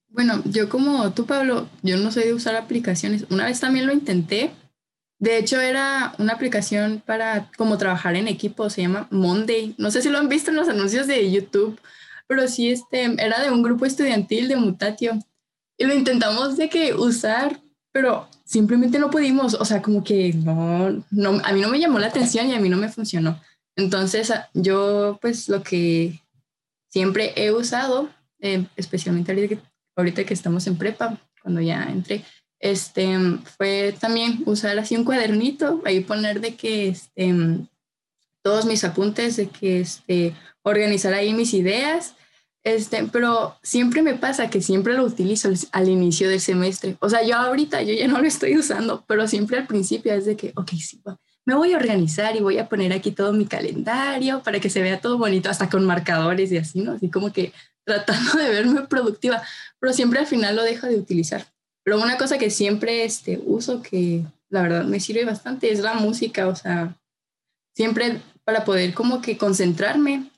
Bueno, 0.09 0.45
yo 0.45 0.69
como 0.69 1.13
tú, 1.13 1.27
Pablo, 1.27 1.69
yo 1.83 1.97
no 1.97 2.13
soy 2.13 2.23
de 2.23 2.35
usar 2.35 2.55
aplicaciones. 2.55 3.27
Una 3.31 3.47
vez 3.47 3.59
también 3.59 3.85
lo 3.85 3.93
intenté. 3.93 4.53
De 5.19 5.39
hecho, 5.39 5.61
era 5.61 6.15
una 6.21 6.35
aplicación 6.35 7.03
para 7.05 7.51
como 7.57 7.79
trabajar 7.79 8.15
en 8.15 8.29
equipo, 8.29 8.71
se 8.71 8.83
llama 8.83 9.09
Monday. 9.11 9.75
No 9.77 9.91
sé 9.91 10.03
si 10.03 10.11
lo 10.11 10.19
han 10.19 10.29
visto 10.29 10.53
en 10.53 10.57
los 10.57 10.69
anuncios 10.69 11.09
de 11.09 11.33
YouTube 11.33 11.81
pero 12.27 12.49
sí 12.49 12.71
este, 12.71 13.05
era 13.23 13.41
de 13.43 13.51
un 13.51 13.63
grupo 13.63 13.87
estudiantil 13.87 14.49
de 14.49 14.57
Mutatio. 14.57 15.19
Y 15.79 15.85
lo 15.85 15.95
intentamos 15.95 16.57
de 16.57 16.69
que 16.69 16.95
usar, 16.95 17.61
pero 17.93 18.29
simplemente 18.45 18.99
no 18.99 19.11
pudimos, 19.11 19.55
o 19.55 19.65
sea, 19.65 19.83
como 19.83 20.05
que 20.05 20.33
no, 20.33 21.05
no, 21.11 21.41
a 21.43 21.53
mí 21.53 21.61
no 21.61 21.69
me 21.69 21.81
llamó 21.81 21.99
la 21.99 22.09
atención 22.09 22.49
y 22.49 22.55
a 22.55 22.61
mí 22.61 22.69
no 22.69 22.77
me 22.77 22.89
funcionó. 22.89 23.41
Entonces, 23.77 24.33
yo 24.53 25.19
pues 25.21 25.49
lo 25.49 25.63
que 25.63 26.21
siempre 26.91 27.33
he 27.37 27.51
usado, 27.51 28.09
eh, 28.41 28.67
especialmente 28.77 29.33
ahorita 29.33 29.49
que, 29.49 29.61
ahorita 29.97 30.25
que 30.25 30.35
estamos 30.35 30.67
en 30.67 30.79
prepa, 30.79 31.19
cuando 31.43 31.61
ya 31.61 31.85
entré, 31.91 32.25
este, 32.61 33.19
fue 33.57 33.95
también 33.99 34.43
usar 34.47 34.79
así 34.79 34.97
un 34.97 35.05
cuadernito, 35.05 35.83
ahí 35.85 36.01
poner 36.01 36.41
de 36.41 36.55
que 36.55 36.89
este, 36.89 37.35
todos 38.45 38.67
mis 38.67 38.85
apuntes, 38.85 39.37
de 39.37 39.49
que 39.49 39.81
este, 39.81 40.35
organizar 40.63 41.15
ahí 41.15 41.33
mis 41.33 41.55
ideas. 41.55 42.15
Este, 42.63 43.05
pero 43.13 43.59
siempre 43.63 44.03
me 44.03 44.15
pasa 44.15 44.49
que 44.49 44.63
siempre 44.63 44.95
lo 44.95 45.05
utilizo 45.05 45.51
al, 45.73 45.89
inicio 45.89 46.29
del 46.29 46.41
semestre. 46.41 46.97
O 47.01 47.11
sea, 47.11 47.23
yo 47.23 47.37
ahorita 47.37 47.83
yo 47.83 47.95
ya 47.95 48.07
no 48.07 48.21
lo 48.21 48.27
estoy 48.27 48.57
usando, 48.57 49.05
pero 49.07 49.27
siempre 49.27 49.59
al 49.59 49.67
principio 49.67 50.15
es 50.15 50.25
de 50.27 50.37
que, 50.37 50.53
ok, 50.57 50.71
sí, 50.73 51.03
me 51.47 51.55
voy 51.55 51.73
a 51.73 51.77
organizar 51.77 52.37
y 52.37 52.41
voy 52.41 52.59
a 52.59 52.69
poner 52.69 52.93
aquí 52.93 53.11
todo 53.11 53.33
mi 53.33 53.47
calendario 53.47 54.43
para 54.43 54.61
que 54.61 54.71
se 54.71 54.81
vea 54.81 55.01
todo 55.01 55.19
bonito, 55.19 55.51
hasta 55.51 55.69
con 55.69 55.85
marcadores 55.85 56.53
y 56.53 56.57
así, 56.59 56.81
¿no? 56.81 56.93
Así 56.93 57.11
como 57.11 57.33
que 57.33 57.53
tratando 57.85 58.33
de 58.39 58.49
verme 58.49 58.83
productiva, 58.83 59.43
pero 59.79 59.93
siempre 59.93 60.21
al 60.21 60.27
final 60.27 60.57
lo 60.57 60.63
dejo 60.63 60.87
de 60.87 60.97
utilizar. 60.97 61.47
Pero 61.83 62.01
una 62.01 62.17
cosa 62.17 62.39
que 62.39 62.49
siempre 62.49 63.05
este, 63.05 63.41
uso 63.45 63.83
que 63.83 64.25
la 64.49 64.63
verdad 64.63 64.85
me 64.85 65.01
sirve 65.01 65.27
bastante 65.27 65.71
es 65.71 65.81
la 65.81 65.95
música, 65.95 66.49
o 66.49 66.57
sea, 66.57 66.97
siempre 67.75 68.23
para 68.45 68.65
poder 68.65 68.95
como 68.95 69.21
que 69.21 69.37
concentrarme, 69.37 70.31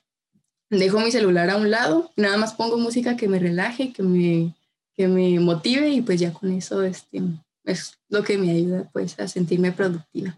dejo 0.69 0.99
mi 0.99 1.11
celular 1.11 1.49
a 1.49 1.57
un 1.57 1.71
lado, 1.71 2.11
nada 2.15 2.37
más 2.37 2.53
pongo 2.53 2.77
música 2.77 3.17
que 3.17 3.27
me 3.27 3.39
relaje, 3.39 3.93
que 3.93 4.03
me, 4.03 4.55
que 4.95 5.07
me 5.07 5.39
motive 5.39 5.89
y 5.89 6.01
pues 6.01 6.19
ya 6.19 6.33
con 6.33 6.51
eso 6.51 6.83
este, 6.83 7.21
es 7.63 7.97
lo 8.09 8.23
que 8.23 8.37
me 8.37 8.51
ayuda 8.51 8.89
pues 8.91 9.19
a 9.19 9.27
sentirme 9.27 9.71
productiva. 9.71 10.35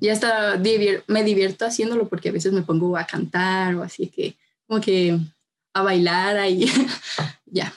Y 0.00 0.08
hasta 0.08 0.58
me 1.06 1.24
divierto 1.24 1.66
haciéndolo 1.66 2.08
porque 2.08 2.30
a 2.30 2.32
veces 2.32 2.52
me 2.52 2.62
pongo 2.62 2.96
a 2.96 3.06
cantar 3.06 3.74
o 3.76 3.82
así 3.82 4.06
que 4.06 4.36
como 4.66 4.80
que 4.80 5.18
a 5.74 5.82
bailar 5.82 6.36
ahí, 6.36 6.66
ya. 7.46 7.72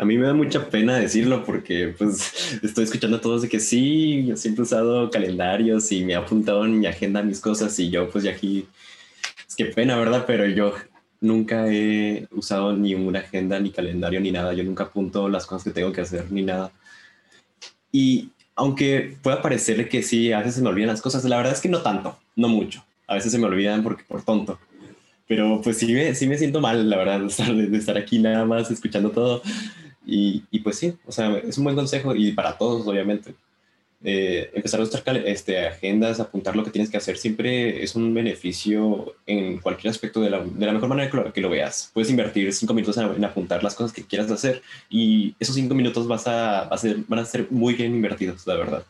A 0.00 0.06
mí 0.06 0.16
me 0.16 0.26
da 0.26 0.32
mucha 0.32 0.70
pena 0.70 0.96
decirlo 0.96 1.44
porque 1.44 1.94
pues 1.98 2.58
estoy 2.62 2.84
escuchando 2.84 3.18
a 3.18 3.20
todos 3.20 3.42
de 3.42 3.50
que 3.50 3.60
sí, 3.60 4.24
yo 4.24 4.34
siempre 4.34 4.62
he 4.62 4.64
usado 4.64 5.10
calendarios 5.10 5.92
y 5.92 6.02
me 6.06 6.14
he 6.14 6.16
apuntado 6.16 6.64
en 6.64 6.80
mi 6.80 6.86
agenda 6.86 7.22
mis 7.22 7.38
cosas 7.38 7.78
y 7.78 7.90
yo 7.90 8.08
pues 8.08 8.24
ya 8.24 8.30
aquí, 8.30 8.66
es 9.46 9.54
que 9.54 9.66
pena, 9.66 9.98
¿verdad? 9.98 10.24
Pero 10.26 10.46
yo 10.46 10.72
nunca 11.20 11.70
he 11.70 12.26
usado 12.30 12.74
ni 12.74 12.94
una 12.94 13.18
agenda, 13.18 13.60
ni 13.60 13.72
calendario, 13.72 14.20
ni 14.20 14.32
nada. 14.32 14.54
Yo 14.54 14.64
nunca 14.64 14.84
apunto 14.84 15.28
las 15.28 15.44
cosas 15.44 15.64
que 15.64 15.70
tengo 15.70 15.92
que 15.92 16.00
hacer, 16.00 16.32
ni 16.32 16.44
nada. 16.44 16.72
Y 17.92 18.30
aunque 18.56 19.18
pueda 19.22 19.42
parecerle 19.42 19.86
que 19.90 20.02
sí, 20.02 20.32
a 20.32 20.38
veces 20.38 20.54
se 20.54 20.62
me 20.62 20.70
olvidan 20.70 20.88
las 20.88 21.02
cosas, 21.02 21.22
la 21.24 21.36
verdad 21.36 21.52
es 21.52 21.60
que 21.60 21.68
no 21.68 21.82
tanto, 21.82 22.18
no 22.36 22.48
mucho. 22.48 22.82
A 23.06 23.16
veces 23.16 23.32
se 23.32 23.38
me 23.38 23.44
olvidan 23.44 23.82
porque 23.82 24.04
por 24.04 24.22
tonto. 24.22 24.58
Pero 25.28 25.60
pues 25.62 25.76
sí 25.76 25.92
me, 25.92 26.14
sí 26.14 26.26
me 26.26 26.38
siento 26.38 26.62
mal, 26.62 26.88
la 26.88 26.96
verdad, 26.96 27.22
estar, 27.26 27.54
de 27.54 27.76
estar 27.76 27.98
aquí 27.98 28.18
nada 28.18 28.46
más 28.46 28.70
escuchando 28.70 29.10
todo. 29.10 29.42
Y, 30.12 30.58
pues 30.58 30.76
sí, 30.76 30.98
o 31.06 31.12
sea, 31.12 31.36
es 31.38 31.56
un 31.56 31.64
buen 31.64 31.76
consejo 31.76 32.16
y 32.16 32.32
para 32.32 32.58
todos, 32.58 32.84
obviamente. 32.84 33.32
Eh, 34.02 34.50
empezar 34.54 34.80
a 34.80 34.82
usar 34.82 35.04
este, 35.26 35.68
agendas, 35.68 36.18
apuntar 36.18 36.56
lo 36.56 36.64
que 36.64 36.70
tienes 36.70 36.90
que 36.90 36.96
hacer, 36.96 37.16
siempre 37.16 37.82
es 37.82 37.94
un 37.94 38.12
beneficio 38.12 39.14
en 39.26 39.58
cualquier 39.58 39.90
aspecto 39.90 40.20
de 40.20 40.30
la, 40.30 40.42
de 40.42 40.66
la 40.66 40.72
mejor 40.72 40.88
manera 40.88 41.10
que 41.10 41.16
lo, 41.16 41.32
que 41.32 41.40
lo, 41.40 41.48
veas. 41.48 41.90
Puedes 41.94 42.10
invertir 42.10 42.52
cinco 42.52 42.74
minutos 42.74 42.96
en, 42.96 43.24
apuntar 43.24 43.62
las 43.62 43.76
cosas 43.76 43.92
que 43.92 44.04
quieras 44.04 44.30
hacer 44.32 44.62
y 44.88 45.36
esos 45.38 45.54
cinco 45.54 45.74
minutos 45.74 46.08
vas 46.08 46.26
a, 46.26 46.76
ser, 46.76 46.96
van 47.06 47.20
a 47.20 47.24
ser 47.24 47.46
muy 47.50 47.74
bien 47.74 47.94
invertidos, 47.94 48.44
la 48.48 48.56
verdad. 48.56 48.84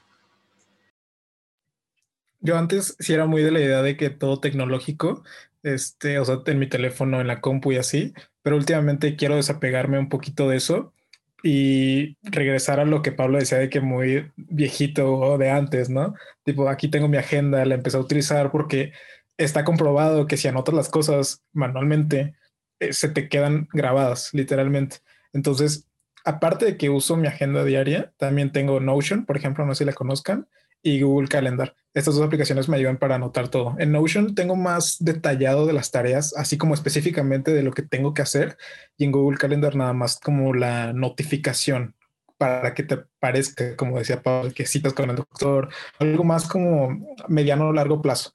yo 2.41 2.57
antes 2.57 2.97
sí 2.99 3.13
era 3.13 3.27
muy 3.27 3.43
de 3.43 3.51
la 3.51 3.61
idea 3.61 3.83
de 3.83 3.99
que 3.99 4.09
todo 4.09 4.41
tecnológico, 4.41 5.23
este, 5.65 6.19
o 6.19 6.25
sea, 6.25 6.41
en 6.47 6.59
mi 6.59 6.69
teléfono, 6.69 7.21
en 7.21 7.27
la 7.27 7.43
compu 7.43 7.73
y 7.73 7.77
así, 7.77 8.15
pero 8.43 8.57
últimamente 8.57 9.17
quiero 9.17 9.37
desapegarme 9.37 9.99
un 9.99 10.09
poquito 10.09 10.49
de 10.49 10.57
eso 10.57 10.95
y 11.43 12.17
regresar 12.23 12.81
a 12.81 12.85
lo 12.85 13.03
que 13.03 13.13
Pablo 13.13 13.39
decía 13.39 13.59
de 13.59 13.71
que 13.71 13.81
muy 13.81 14.31
viejito 14.37 15.15
o 15.15 15.39
de 15.39 15.51
antes, 15.51 15.91
¿no? 15.91 16.15
Tipo, 16.45 16.69
aquí 16.69 16.89
tengo 16.89 17.09
mi 17.09 17.17
agenda, 17.17 17.65
la 17.65 17.75
empecé 17.75 17.97
a 17.97 18.01
utilizar 18.01 18.51
porque 18.51 18.93
está 19.39 19.65
comprobado 19.65 20.27
que 20.27 20.37
si 20.37 20.49
anotas 20.49 20.75
las 20.75 20.89
cosas 20.89 21.43
manualmente, 21.53 22.35
eh, 22.81 22.93
se 22.93 23.09
te 23.09 23.29
quedan 23.29 23.69
grabadas, 23.73 24.31
literalmente. 24.35 24.99
Entonces, 25.33 25.89
aparte 26.25 26.67
de 26.67 26.77
que 26.77 26.91
uso 26.91 27.17
mi 27.17 27.27
agenda 27.27 27.65
diaria, 27.65 28.13
también 28.19 28.53
tengo 28.53 28.81
Notion, 28.81 29.25
por 29.25 29.37
ejemplo, 29.37 29.65
no 29.65 29.75
sé 29.75 29.81
si 29.81 29.87
la 29.87 29.93
conozcan, 29.93 30.49
y 30.83 31.01
Google 31.01 31.29
Calendar. 31.29 31.75
Estas 31.93 32.15
dos 32.15 32.25
aplicaciones 32.25 32.69
me 32.69 32.77
ayudan 32.77 32.99
para 32.99 33.17
anotar 33.17 33.49
todo. 33.49 33.75
En 33.79 33.93
Notion 33.93 34.35
tengo 34.35 34.57
más 34.57 34.97
detallado 35.01 35.67
de 35.67 35.73
las 35.73 35.91
tareas, 35.91 36.35
así 36.37 36.57
como 36.57 36.75
específicamente 36.75 37.53
de 37.53 37.63
lo 37.63 37.73
que 37.73 37.83
tengo 37.83 38.15
que 38.15 38.23
hacer. 38.23 38.57
Y 38.97 39.05
en 39.05 39.13
Google 39.13 39.39
Calendar 39.39 39.75
nada 39.75 39.93
más 39.93 40.21
como 40.21 40.55
la 40.55 40.93
notificación 40.93 41.97
para 42.39 42.73
que 42.75 42.85
te 42.85 42.97
parezca, 43.19 43.77
como 43.77 43.99
decía 43.99 44.23
Pablo, 44.23 44.53
que 44.55 44.67
citas 44.67 44.95
con 44.95 45.11
el 45.11 45.17
doctor, 45.17 45.69
algo 45.99 46.25
más 46.25 46.49
como 46.49 47.17
mediano 47.29 47.69
o 47.69 47.73
largo 47.73 48.01
plazo. 48.01 48.33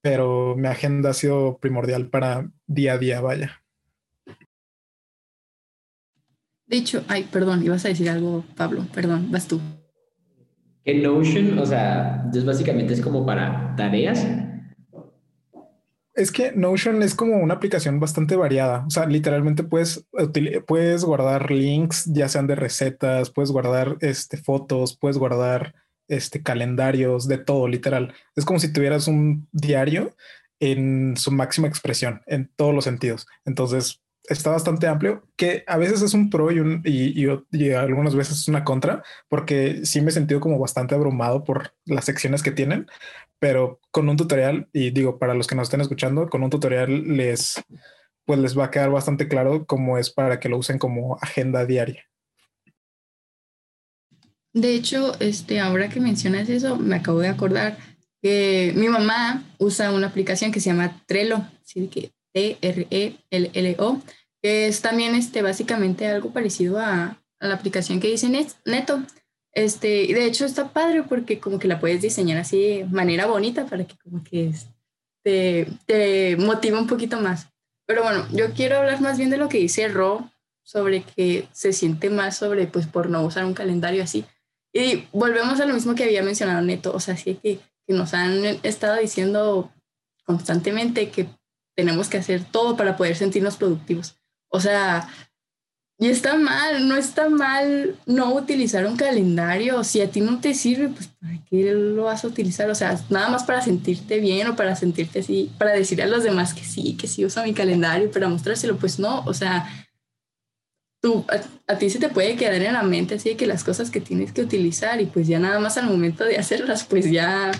Pero 0.00 0.54
mi 0.56 0.68
agenda 0.68 1.10
ha 1.10 1.14
sido 1.14 1.58
primordial 1.58 2.08
para 2.08 2.48
día 2.66 2.92
a 2.92 2.98
día, 2.98 3.20
vaya. 3.20 3.62
De 6.66 6.76
hecho, 6.76 7.02
ay, 7.08 7.24
perdón, 7.32 7.64
ibas 7.64 7.84
a 7.86 7.88
decir 7.88 8.10
algo, 8.10 8.44
Pablo, 8.54 8.86
perdón, 8.94 9.32
vas 9.32 9.48
tú. 9.48 9.60
En 10.88 11.02
Notion, 11.02 11.58
o 11.58 11.66
sea, 11.66 12.14
entonces 12.16 12.46
básicamente 12.46 12.94
es 12.94 13.02
como 13.02 13.26
para 13.26 13.76
tareas. 13.76 14.26
Es 16.14 16.32
que 16.32 16.52
Notion 16.52 17.02
es 17.02 17.14
como 17.14 17.36
una 17.36 17.52
aplicación 17.52 18.00
bastante 18.00 18.36
variada. 18.36 18.86
O 18.86 18.90
sea, 18.90 19.04
literalmente 19.04 19.64
puedes, 19.64 20.06
puedes 20.66 21.04
guardar 21.04 21.50
links, 21.50 22.06
ya 22.06 22.30
sean 22.30 22.46
de 22.46 22.54
recetas, 22.54 23.28
puedes 23.28 23.50
guardar 23.50 23.98
este, 24.00 24.38
fotos, 24.38 24.96
puedes 24.96 25.18
guardar 25.18 25.74
este, 26.08 26.42
calendarios, 26.42 27.28
de 27.28 27.36
todo, 27.36 27.68
literal. 27.68 28.14
Es 28.34 28.46
como 28.46 28.58
si 28.58 28.72
tuvieras 28.72 29.08
un 29.08 29.46
diario 29.52 30.16
en 30.58 31.18
su 31.18 31.30
máxima 31.32 31.68
expresión, 31.68 32.22
en 32.24 32.50
todos 32.56 32.74
los 32.74 32.84
sentidos. 32.84 33.26
Entonces, 33.44 34.00
está 34.28 34.50
bastante 34.50 34.86
amplio, 34.86 35.26
que 35.36 35.64
a 35.66 35.76
veces 35.76 36.02
es 36.02 36.14
un 36.14 36.30
pro 36.30 36.50
y, 36.50 36.60
un, 36.60 36.82
algunas 37.76 38.14
veces 38.14 38.40
es 38.40 38.48
una 38.48 38.64
contra, 38.64 39.02
porque 39.28 39.84
sí 39.84 40.00
me 40.00 40.10
he 40.10 40.12
sentido 40.12 40.40
como 40.40 40.58
bastante 40.58 40.94
abrumado 40.94 41.44
por 41.44 41.74
las 41.84 42.04
secciones 42.04 42.42
que 42.42 42.50
tienen, 42.50 42.86
pero 43.38 43.80
con 43.90 44.08
un 44.08 44.16
tutorial, 44.16 44.68
y 44.72 44.90
digo, 44.90 45.18
para 45.18 45.34
los 45.34 45.46
que 45.46 45.54
nos 45.54 45.68
estén 45.68 45.80
escuchando, 45.80 46.28
con 46.28 46.42
un 46.42 46.50
tutorial 46.50 47.16
les, 47.16 47.62
pues 48.24 48.38
les 48.38 48.58
va 48.58 48.66
a 48.66 48.70
quedar 48.70 48.90
bastante 48.90 49.28
claro 49.28 49.66
cómo 49.66 49.98
es 49.98 50.10
para 50.10 50.40
que 50.40 50.48
lo 50.48 50.58
usen 50.58 50.78
como 50.78 51.18
agenda 51.20 51.64
diaria. 51.64 52.04
De 54.52 54.74
hecho, 54.74 55.18
este, 55.20 55.60
ahora 55.60 55.88
que 55.88 56.00
mencionas 56.00 56.48
eso, 56.48 56.76
me 56.76 56.96
acabo 56.96 57.20
de 57.20 57.28
acordar 57.28 57.78
que 58.20 58.72
mi 58.74 58.88
mamá 58.88 59.44
usa 59.58 59.92
una 59.92 60.08
aplicación 60.08 60.50
que 60.50 60.60
se 60.60 60.70
llama 60.70 61.02
Trello, 61.06 61.42
así 61.62 61.86
que 61.88 62.12
T-R-E-L-L-O, 62.32 64.02
que 64.42 64.68
es 64.68 64.80
también 64.80 65.14
este, 65.14 65.42
básicamente 65.42 66.06
algo 66.06 66.32
parecido 66.32 66.78
a, 66.78 67.18
la 67.40 67.54
aplicación 67.54 68.00
que 68.00 68.08
dice 68.08 68.28
Neto. 68.64 69.02
Este, 69.52 70.02
y 70.02 70.12
de 70.12 70.26
hecho 70.26 70.44
está 70.44 70.72
padre 70.72 71.04
porque 71.04 71.40
como 71.40 71.58
que 71.58 71.68
la 71.68 71.80
puedes 71.80 72.02
diseñar 72.02 72.38
así 72.38 72.60
de 72.60 72.84
manera 72.84 73.26
bonita 73.26 73.66
para 73.66 73.84
que 73.84 73.96
como 73.96 74.22
que 74.22 74.52
te, 75.24 75.68
te 75.86 76.36
motive 76.36 76.78
un 76.78 76.86
poquito 76.86 77.20
más. 77.20 77.48
Pero 77.86 78.02
bueno, 78.02 78.26
yo 78.32 78.52
quiero 78.52 78.78
hablar 78.78 79.00
más 79.00 79.16
bien 79.18 79.30
de 79.30 79.38
lo 79.38 79.48
que 79.48 79.58
dice 79.58 79.88
Ro 79.88 80.30
sobre 80.68 81.02
que 81.02 81.48
se 81.52 81.72
siente 81.72 82.10
más 82.10 82.36
sobre, 82.36 82.66
pues, 82.66 82.86
por 82.86 83.08
no 83.08 83.22
usar 83.22 83.46
un 83.46 83.54
calendario 83.54 84.02
así. 84.02 84.26
Y 84.70 85.06
volvemos 85.12 85.58
a 85.60 85.64
lo 85.64 85.72
mismo 85.72 85.94
que 85.94 86.04
había 86.04 86.22
mencionado 86.22 86.60
Neto, 86.60 86.92
o 86.94 87.00
sea, 87.00 87.16
sí 87.16 87.36
que, 87.42 87.58
que 87.86 87.94
nos 87.94 88.12
han 88.12 88.44
estado 88.62 89.00
diciendo 89.00 89.72
constantemente 90.24 91.08
que 91.08 91.26
tenemos 91.78 92.08
que 92.08 92.18
hacer 92.18 92.42
todo 92.42 92.76
para 92.76 92.96
poder 92.96 93.14
sentirnos 93.14 93.56
productivos. 93.56 94.16
O 94.48 94.58
sea, 94.58 95.08
y 95.96 96.08
está 96.08 96.36
mal, 96.36 96.88
no 96.88 96.96
está 96.96 97.28
mal 97.28 97.94
no 98.04 98.34
utilizar 98.34 98.84
un 98.84 98.96
calendario. 98.96 99.84
Si 99.84 100.00
a 100.00 100.10
ti 100.10 100.20
no 100.20 100.40
te 100.40 100.54
sirve, 100.54 100.88
pues 100.88 101.06
¿para 101.06 101.38
qué 101.48 101.72
lo 101.72 102.02
vas 102.02 102.24
a 102.24 102.26
utilizar? 102.26 102.68
O 102.68 102.74
sea, 102.74 103.00
nada 103.10 103.28
más 103.28 103.44
para 103.44 103.62
sentirte 103.62 104.18
bien 104.18 104.48
o 104.48 104.56
para 104.56 104.74
sentirte 104.74 105.20
así, 105.20 105.52
para 105.56 105.70
decir 105.70 106.02
a 106.02 106.08
los 106.08 106.24
demás 106.24 106.52
que 106.52 106.64
sí, 106.64 106.96
que 106.96 107.06
sí 107.06 107.24
uso 107.24 107.44
mi 107.44 107.54
calendario 107.54 108.10
para 108.10 108.28
mostrárselo. 108.28 108.76
Pues 108.76 108.98
no, 108.98 109.20
o 109.24 109.32
sea, 109.32 109.68
tú, 111.00 111.24
a, 111.28 111.72
a, 111.72 111.78
ti 111.78 111.90
se 111.90 112.00
te 112.00 112.08
puede 112.08 112.34
quedar 112.34 112.54
en 112.54 112.72
la 112.72 112.82
mente 112.82 113.14
así 113.14 113.28
de 113.28 113.36
que 113.36 113.46
las 113.46 113.62
cosas 113.62 113.92
que 113.92 114.00
tienes 114.00 114.32
que 114.32 114.42
utilizar 114.42 115.00
y 115.00 115.06
pues 115.06 115.28
ya 115.28 115.38
nada 115.38 115.60
más 115.60 115.78
al 115.78 115.86
momento 115.86 116.24
de 116.24 116.38
hacerlas, 116.38 116.82
pues 116.82 117.08
ya 117.08 117.52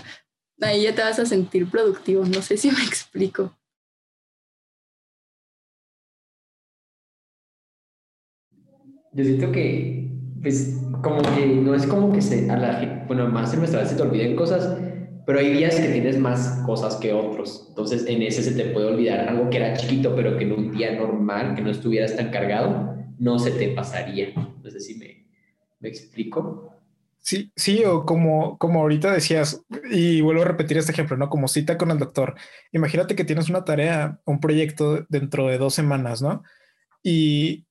ahí 0.59 0.83
ya 0.83 0.93
te 0.93 1.03
vas 1.03 1.19
a 1.19 1.25
sentir 1.25 1.69
productivo. 1.69 2.25
No 2.25 2.41
sé 2.41 2.57
si 2.57 2.69
me 2.69 2.83
explico. 2.83 3.55
Yo 9.13 9.23
siento 9.23 9.51
que, 9.51 10.11
pues, 10.41 10.81
como 11.01 11.21
que 11.21 11.45
no 11.47 11.73
es 11.73 11.87
como 11.87 12.11
que 12.11 12.21
se, 12.21 12.49
a 12.49 12.57
la, 12.57 13.05
bueno, 13.07 13.27
más 13.27 13.59
vez 13.59 13.71
se 13.71 13.95
te 13.95 14.01
olviden 14.01 14.35
cosas, 14.35 14.77
pero 15.25 15.39
hay 15.39 15.53
días 15.53 15.75
que 15.75 15.89
tienes 15.89 16.17
más 16.17 16.61
cosas 16.65 16.95
que 16.95 17.13
otros. 17.13 17.65
Entonces, 17.69 18.05
en 18.07 18.21
ese 18.21 18.41
se 18.41 18.51
te 18.51 18.65
puede 18.71 18.87
olvidar 18.87 19.29
algo 19.29 19.49
que 19.49 19.57
era 19.57 19.75
chiquito, 19.75 20.15
pero 20.15 20.37
que 20.37 20.45
en 20.45 20.53
un 20.53 20.71
día 20.71 20.95
normal, 20.95 21.55
que 21.55 21.61
no 21.61 21.69
estuvieras 21.69 22.15
tan 22.15 22.31
cargado, 22.31 22.95
no 23.19 23.37
se 23.37 23.51
te 23.51 23.69
pasaría. 23.69 24.33
No 24.35 24.69
sé 24.69 24.79
si 24.79 24.95
me, 24.95 25.27
me 25.79 25.89
explico. 25.89 26.73
Sí, 27.19 27.51
sí, 27.55 27.83
o 27.85 28.05
como, 28.05 28.57
como 28.57 28.79
ahorita 28.81 29.11
decías, 29.11 29.63
y 29.91 30.21
vuelvo 30.21 30.41
a 30.41 30.45
repetir 30.45 30.77
este 30.77 30.93
ejemplo, 30.93 31.15
¿no? 31.15 31.29
Como 31.29 31.47
cita 31.47 31.77
con 31.77 31.91
el 31.91 31.99
doctor. 31.99 32.35
Imagínate 32.71 33.15
que 33.15 33.25
tienes 33.25 33.49
una 33.49 33.65
tarea, 33.65 34.19
un 34.25 34.39
proyecto 34.39 35.05
dentro 35.09 35.47
de 35.47 35.57
dos 35.57 35.75
semanas, 35.75 36.21
¿no? 36.21 36.43
Y 37.03 37.67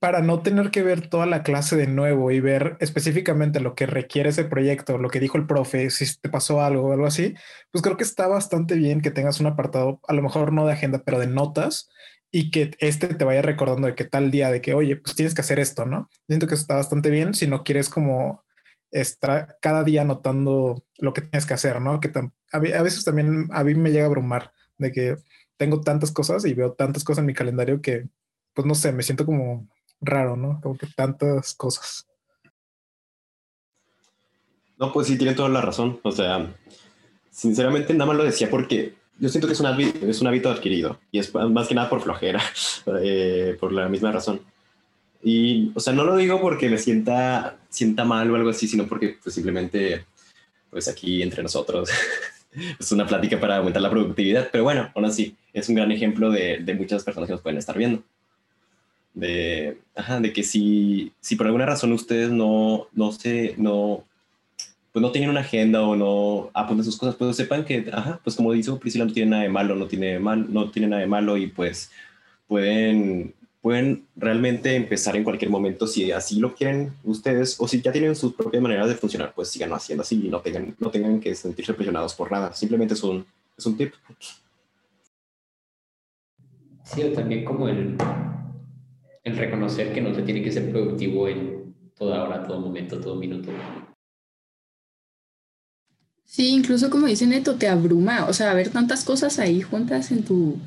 para 0.00 0.22
no 0.22 0.40
tener 0.40 0.70
que 0.70 0.82
ver 0.82 1.08
toda 1.08 1.26
la 1.26 1.42
clase 1.42 1.76
de 1.76 1.86
nuevo 1.86 2.30
y 2.30 2.40
ver 2.40 2.78
específicamente 2.80 3.60
lo 3.60 3.74
que 3.74 3.84
requiere 3.84 4.30
ese 4.30 4.44
proyecto, 4.44 4.96
lo 4.96 5.10
que 5.10 5.20
dijo 5.20 5.36
el 5.36 5.46
profe, 5.46 5.90
si 5.90 6.06
te 6.18 6.30
pasó 6.30 6.62
algo 6.62 6.88
o 6.88 6.92
algo 6.92 7.06
así, 7.06 7.34
pues 7.70 7.82
creo 7.82 7.98
que 7.98 8.04
está 8.04 8.26
bastante 8.26 8.76
bien 8.76 9.02
que 9.02 9.10
tengas 9.10 9.40
un 9.40 9.46
apartado, 9.46 10.00
a 10.08 10.14
lo 10.14 10.22
mejor 10.22 10.54
no 10.54 10.66
de 10.66 10.72
agenda, 10.72 11.02
pero 11.04 11.18
de 11.18 11.26
notas 11.26 11.90
y 12.30 12.50
que 12.50 12.70
este 12.78 13.08
te 13.08 13.24
vaya 13.24 13.42
recordando 13.42 13.88
de 13.88 13.94
que 13.94 14.04
tal 14.04 14.30
día, 14.30 14.50
de 14.50 14.62
que, 14.62 14.72
oye, 14.72 14.96
pues 14.96 15.14
tienes 15.16 15.34
que 15.34 15.42
hacer 15.42 15.58
esto, 15.58 15.84
¿no? 15.84 16.08
Siento 16.26 16.46
que 16.46 16.54
está 16.54 16.76
bastante 16.76 17.10
bien 17.10 17.34
si 17.34 17.46
no 17.46 17.62
quieres 17.62 17.90
como 17.90 18.42
estar 18.90 19.58
cada 19.60 19.84
día 19.84 20.02
anotando 20.02 20.82
lo 20.98 21.12
que 21.12 21.22
tienes 21.22 21.44
que 21.44 21.54
hacer, 21.54 21.80
¿no? 21.80 22.00
Que 22.00 22.10
a 22.52 22.58
veces 22.58 23.04
también 23.04 23.48
a 23.50 23.64
mí 23.64 23.74
me 23.74 23.90
llega 23.90 24.04
a 24.04 24.06
abrumar 24.06 24.52
de 24.78 24.92
que 24.92 25.16
tengo 25.58 25.82
tantas 25.82 26.10
cosas 26.10 26.46
y 26.46 26.54
veo 26.54 26.72
tantas 26.72 27.04
cosas 27.04 27.20
en 27.20 27.26
mi 27.26 27.34
calendario 27.34 27.82
que, 27.82 28.08
pues 28.54 28.66
no 28.66 28.74
sé, 28.74 28.92
me 28.92 29.02
siento 29.02 29.26
como 29.26 29.68
raro, 30.00 30.36
¿no? 30.36 30.60
Como 30.62 30.76
que 30.76 30.86
tantas 30.86 31.54
cosas. 31.54 32.06
No, 34.78 34.92
pues 34.92 35.06
sí, 35.06 35.18
tiene 35.18 35.34
toda 35.34 35.48
la 35.48 35.60
razón. 35.60 36.00
O 36.02 36.10
sea, 36.10 36.54
sinceramente 37.30 37.92
nada 37.92 38.06
más 38.06 38.16
lo 38.16 38.24
decía 38.24 38.48
porque 38.50 38.94
yo 39.18 39.28
siento 39.28 39.46
que 39.46 39.52
es 39.52 39.60
un, 39.60 39.66
hábito, 39.66 40.06
es 40.06 40.20
un 40.22 40.26
hábito 40.26 40.50
adquirido 40.50 40.98
y 41.12 41.18
es 41.18 41.34
más 41.34 41.68
que 41.68 41.74
nada 41.74 41.90
por 41.90 42.00
flojera, 42.00 42.42
eh, 43.02 43.56
por 43.60 43.72
la 43.72 43.88
misma 43.88 44.10
razón. 44.10 44.40
Y, 45.22 45.70
o 45.74 45.80
sea, 45.80 45.92
no 45.92 46.04
lo 46.04 46.16
digo 46.16 46.40
porque 46.40 46.70
me 46.70 46.78
sienta, 46.78 47.58
sienta 47.68 48.04
mal 48.04 48.30
o 48.30 48.36
algo 48.36 48.48
así, 48.48 48.66
sino 48.66 48.86
porque 48.86 49.18
pues, 49.22 49.34
simplemente, 49.34 50.06
pues 50.70 50.88
aquí 50.88 51.22
entre 51.22 51.42
nosotros, 51.42 51.90
es 52.78 52.90
una 52.90 53.06
plática 53.06 53.38
para 53.38 53.58
aumentar 53.58 53.82
la 53.82 53.90
productividad. 53.90 54.48
Pero 54.50 54.64
bueno, 54.64 54.90
aún 54.94 55.04
así, 55.04 55.36
es 55.52 55.68
un 55.68 55.74
gran 55.74 55.92
ejemplo 55.92 56.30
de, 56.30 56.60
de 56.64 56.74
muchas 56.74 57.04
personas 57.04 57.26
que 57.26 57.34
nos 57.34 57.42
pueden 57.42 57.58
estar 57.58 57.76
viendo 57.76 58.02
de, 59.14 59.78
ajá, 59.94 60.20
de 60.20 60.32
que 60.32 60.42
si, 60.42 61.12
si 61.20 61.36
por 61.36 61.46
alguna 61.46 61.66
razón 61.66 61.92
ustedes 61.92 62.30
no, 62.30 62.86
no 62.92 63.12
se, 63.12 63.54
no, 63.58 64.04
pues 64.92 65.02
no 65.02 65.12
tienen 65.12 65.30
una 65.30 65.40
agenda 65.40 65.82
o 65.82 65.96
no 65.96 66.50
apuntan 66.52 66.84
sus 66.84 66.96
cosas, 66.96 67.16
pues 67.16 67.36
sepan 67.36 67.64
que, 67.64 67.90
ajá, 67.92 68.20
pues 68.22 68.36
como 68.36 68.52
dice 68.52 68.72
Priscila, 68.72 69.04
no 69.04 69.12
tiene 69.12 69.30
nada 69.30 69.42
de 69.42 69.48
malo, 69.48 69.74
no 69.76 69.86
tiene, 69.86 70.18
mal, 70.18 70.52
no 70.52 70.70
nada 70.74 71.00
de 71.00 71.06
malo 71.06 71.36
y 71.36 71.46
pues 71.48 71.90
pueden, 72.48 73.34
pueden 73.60 74.06
realmente 74.16 74.74
empezar 74.74 75.16
en 75.16 75.24
cualquier 75.24 75.50
momento 75.50 75.86
si 75.86 76.10
así 76.12 76.40
lo 76.40 76.54
quieren 76.54 76.92
ustedes 77.04 77.56
o 77.60 77.68
si 77.68 77.80
ya 77.80 77.92
tienen 77.92 78.16
sus 78.16 78.34
propias 78.34 78.62
maneras 78.62 78.88
de 78.88 78.96
funcionar, 78.96 79.32
pues 79.34 79.48
sigan 79.48 79.72
haciendo 79.72 80.02
así 80.02 80.20
y 80.24 80.28
no 80.28 80.40
tengan, 80.40 80.74
no 80.78 80.90
tengan 80.90 81.20
que 81.20 81.34
sentirse 81.34 81.74
presionados 81.74 82.14
por 82.14 82.30
nada, 82.32 82.52
simplemente 82.52 82.94
es 82.94 83.02
un, 83.02 83.24
es 83.56 83.66
un 83.66 83.76
tip. 83.76 83.92
Sí, 86.82 87.02
también 87.14 87.44
como 87.44 87.68
el, 87.68 87.96
el 89.22 89.36
reconocer 89.36 89.92
que 89.92 90.00
no 90.00 90.14
se 90.14 90.22
tiene 90.22 90.42
que 90.42 90.52
ser 90.52 90.70
productivo 90.70 91.28
en 91.28 91.74
toda 91.96 92.22
hora, 92.22 92.42
todo 92.42 92.60
momento, 92.60 93.00
todo 93.00 93.16
minuto. 93.16 93.50
Sí, 96.24 96.50
incluso 96.50 96.90
como 96.90 97.06
dice 97.06 97.26
Neto, 97.26 97.56
te 97.56 97.68
abruma. 97.68 98.26
O 98.26 98.32
sea, 98.32 98.54
ver 98.54 98.70
tantas 98.70 99.04
cosas 99.04 99.38
ahí 99.38 99.62
juntas 99.62 100.10
en, 100.12 100.24
tu, 100.24 100.58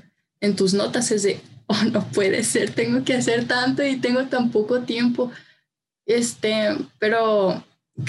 en 0.42 0.56
tus 0.56 0.74
notas 0.74 1.10
es 1.12 1.24
de, 1.24 1.40
oh, 1.68 1.84
no 1.92 2.06
puede 2.10 2.44
ser, 2.44 2.72
tengo 2.72 3.04
que 3.04 3.14
hacer 3.14 3.48
tanto 3.48 3.84
y 3.84 3.98
tengo 3.98 4.26
tan 4.26 4.52
poco 4.52 4.82
tiempo. 4.82 5.32
Este, 6.06 6.76
pero 7.00 7.64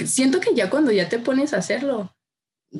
siento 0.04 0.40
que 0.40 0.54
ya 0.54 0.68
cuando 0.68 0.90
ya 0.90 1.08
te 1.08 1.18
pones 1.18 1.54
a 1.54 1.58
hacerlo, 1.58 2.12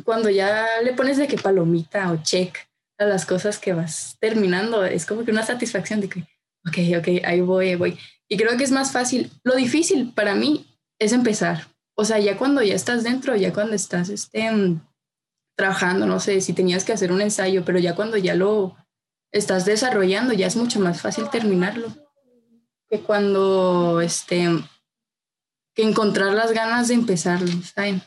cuando 0.02 0.28
ya 0.28 0.66
le 0.83 0.92
pones 0.92 1.18
de 1.18 1.28
que 1.28 1.38
palomita 1.38 2.11
o 2.11 2.23
check 2.23 2.59
a 2.99 3.04
las 3.04 3.25
cosas 3.26 3.59
que 3.59 3.73
vas 3.73 4.16
terminando, 4.18 4.85
es 4.85 5.06
como 5.06 5.25
que 5.25 5.30
una 5.30 5.47
satisfacción 5.47 6.00
de 6.00 6.09
que, 6.09 6.25
ok, 6.66 6.99
ok, 6.99 7.25
ahí 7.25 7.40
voy, 7.40 7.75
voy. 7.76 7.99
Y 8.28 8.37
creo 8.37 8.56
que 8.56 8.64
es 8.64 8.71
más 8.71 8.92
fácil. 8.92 9.30
Lo 9.42 9.54
difícil 9.54 10.12
para 10.12 10.35
mí 10.35 10.66
es 10.99 11.12
empezar. 11.12 11.68
O 11.97 12.04
sea, 12.04 12.18
ya 12.18 12.37
cuando 12.37 12.62
ya 12.62 12.75
estás 12.75 13.04
dentro, 13.04 13.37
ya 13.37 13.52
cuando 13.52 13.75
estás 13.75 14.09
este, 14.09 14.50
trabajando, 15.56 16.06
no 16.06 16.21
sé, 16.21 16.40
si 16.40 16.52
tenías 16.52 16.85
que 16.85 16.92
hacer 16.92 17.12
un 17.12 17.21
ensayo, 17.21 17.64
pero 17.64 17.78
ya 17.78 17.94
cuando 17.94 18.16
ya 18.16 18.35
lo 18.35 18.76
estás 19.33 19.64
desarrollando, 19.64 20.33
ya 20.33 20.47
es 20.47 20.56
mucho 20.56 20.80
más 20.80 21.00
fácil 21.00 21.28
terminarlo 21.30 21.92
que 22.88 23.00
cuando 23.00 24.00
este, 24.00 24.47
que 25.75 25.83
encontrar 25.83 26.33
las 26.33 26.52
ganas 26.52 26.88
de 26.88 26.94
empezarlo, 26.94 27.50
¿saben? 27.75 28.02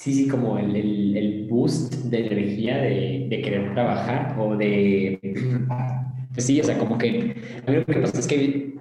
Sí, 0.00 0.14
sí, 0.14 0.28
como 0.28 0.56
el, 0.56 0.74
el, 0.74 1.14
el 1.14 1.46
boost 1.46 1.92
de 1.92 2.26
energía 2.26 2.78
de, 2.78 3.26
de, 3.28 3.42
querer 3.42 3.74
trabajar 3.74 4.34
o 4.38 4.56
de... 4.56 5.20
Pues 6.32 6.46
sí, 6.46 6.58
o 6.58 6.64
sea, 6.64 6.78
como 6.78 6.96
que... 6.96 7.36
A 7.66 7.70
mí 7.70 7.76
lo 7.76 7.84
que 7.84 8.00
pasa 8.00 8.18
es 8.18 8.26
que 8.26 8.34
hay 8.34 8.74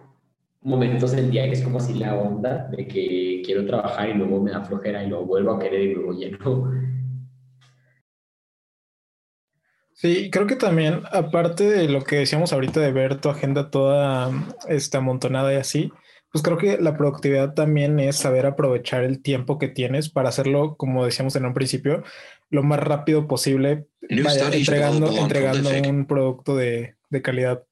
momentos 0.61 1.11
del 1.11 1.29
día 1.29 1.43
que 1.47 1.53
es 1.53 1.61
como 1.61 1.79
así 1.79 1.95
la 1.95 2.15
onda 2.15 2.69
de 2.69 2.87
que 2.87 3.41
quiero 3.43 3.65
trabajar 3.65 4.09
y 4.09 4.13
luego 4.13 4.41
me 4.41 4.51
da 4.51 4.63
flojera 4.63 5.03
y 5.03 5.09
luego 5.09 5.25
vuelvo 5.25 5.51
a 5.51 5.59
querer 5.59 5.81
y 5.81 5.95
luego 5.95 6.17
ya 6.17 6.29
no. 6.37 6.71
Sí, 9.91 10.29
creo 10.31 10.47
que 10.47 10.55
también, 10.55 11.01
aparte 11.11 11.65
de 11.65 11.89
lo 11.89 12.01
que 12.01 12.15
decíamos 12.15 12.53
ahorita 12.53 12.79
de 12.79 12.93
ver 12.93 13.19
tu 13.19 13.27
agenda 13.27 13.69
toda 13.69 14.31
esta 14.69 14.99
amontonada 14.99 15.53
y 15.53 15.57
así, 15.57 15.91
pues 16.31 16.43
creo 16.43 16.57
que 16.57 16.77
la 16.77 16.95
productividad 16.95 17.53
también 17.53 17.99
es 17.99 18.17
saber 18.17 18.45
aprovechar 18.45 19.03
el 19.03 19.21
tiempo 19.21 19.57
que 19.57 19.67
tienes 19.67 20.09
para 20.09 20.29
hacerlo, 20.29 20.75
como 20.75 21.05
decíamos 21.05 21.35
en 21.35 21.45
un 21.45 21.53
principio, 21.53 22.03
lo 22.49 22.63
más 22.63 22.79
rápido 22.79 23.27
posible, 23.27 23.87
entregando, 24.01 25.11
entregando 25.17 25.69
un 25.87 26.05
producto 26.05 26.55
de, 26.55 26.95
de, 27.09 27.21
calidad. 27.21 27.63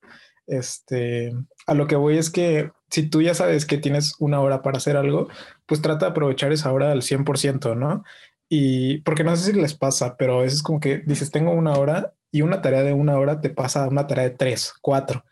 Este, 0.48 1.34
a 1.66 1.74
lo 1.74 1.88
que 1.88 1.96
voy 1.96 2.18
es 2.18 2.30
que 2.30 2.72
si 2.90 3.04
tú 3.10 3.22
ya 3.22 3.34
sabes 3.34 3.66
que 3.66 3.78
tienes 3.78 4.16
una 4.20 4.40
hora 4.40 4.62
para 4.62 4.78
hacer 4.78 4.98
algo, 4.98 5.28
pues 5.66 5.82
trata 5.82 6.06
de 6.06 6.12
aprovechar 6.12 6.52
esa 6.52 6.72
hora 6.72 6.92
al 6.92 7.02
100%, 7.02 7.76
¿no? 7.76 8.04
Y 8.50 9.00
porque 9.00 9.24
no 9.24 9.36
sé 9.36 9.52
si 9.52 9.60
les 9.60 9.74
pasa, 9.74 10.16
pero 10.18 10.40
a 10.40 10.44
veces 10.44 10.64
como 10.64 10.80
que 10.80 11.00
dices, 11.00 11.32
tengo 11.32 11.52
una 11.52 11.74
hora 11.74 12.14
y 12.32 12.42
una 12.42 12.62
tarea 12.62 12.84
de 12.84 12.94
una 12.94 13.18
hora 13.18 13.42
te 13.42 13.50
pasa 13.50 13.84
a 13.84 13.90
una 13.90 14.08
tarea 14.08 14.26
de 14.26 14.36
tres, 14.36 14.74
cuatro. 14.82 15.26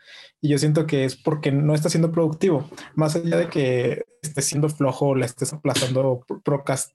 Y 0.46 0.48
yo 0.48 0.60
siento 0.60 0.86
que 0.86 1.06
es 1.06 1.16
porque 1.16 1.52
no 1.52 1.74
estás 1.74 1.94
siendo 1.94 2.12
productivo. 2.12 2.70
Más 2.94 3.16
allá 3.16 3.38
de 3.38 3.50
que 3.50 4.06
estés 4.22 4.46
siendo 4.46 4.70
flojo 4.70 5.16
la 5.16 5.25
estés 5.25 5.54
aplazando 5.54 6.24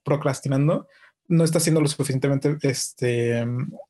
procrastinando, 0.05 0.87
no 1.27 1.43
estás 1.43 1.63
siendo 1.63 1.81
lo 1.81 1.89
suficientemente 1.89 2.55
este, 2.61 3.45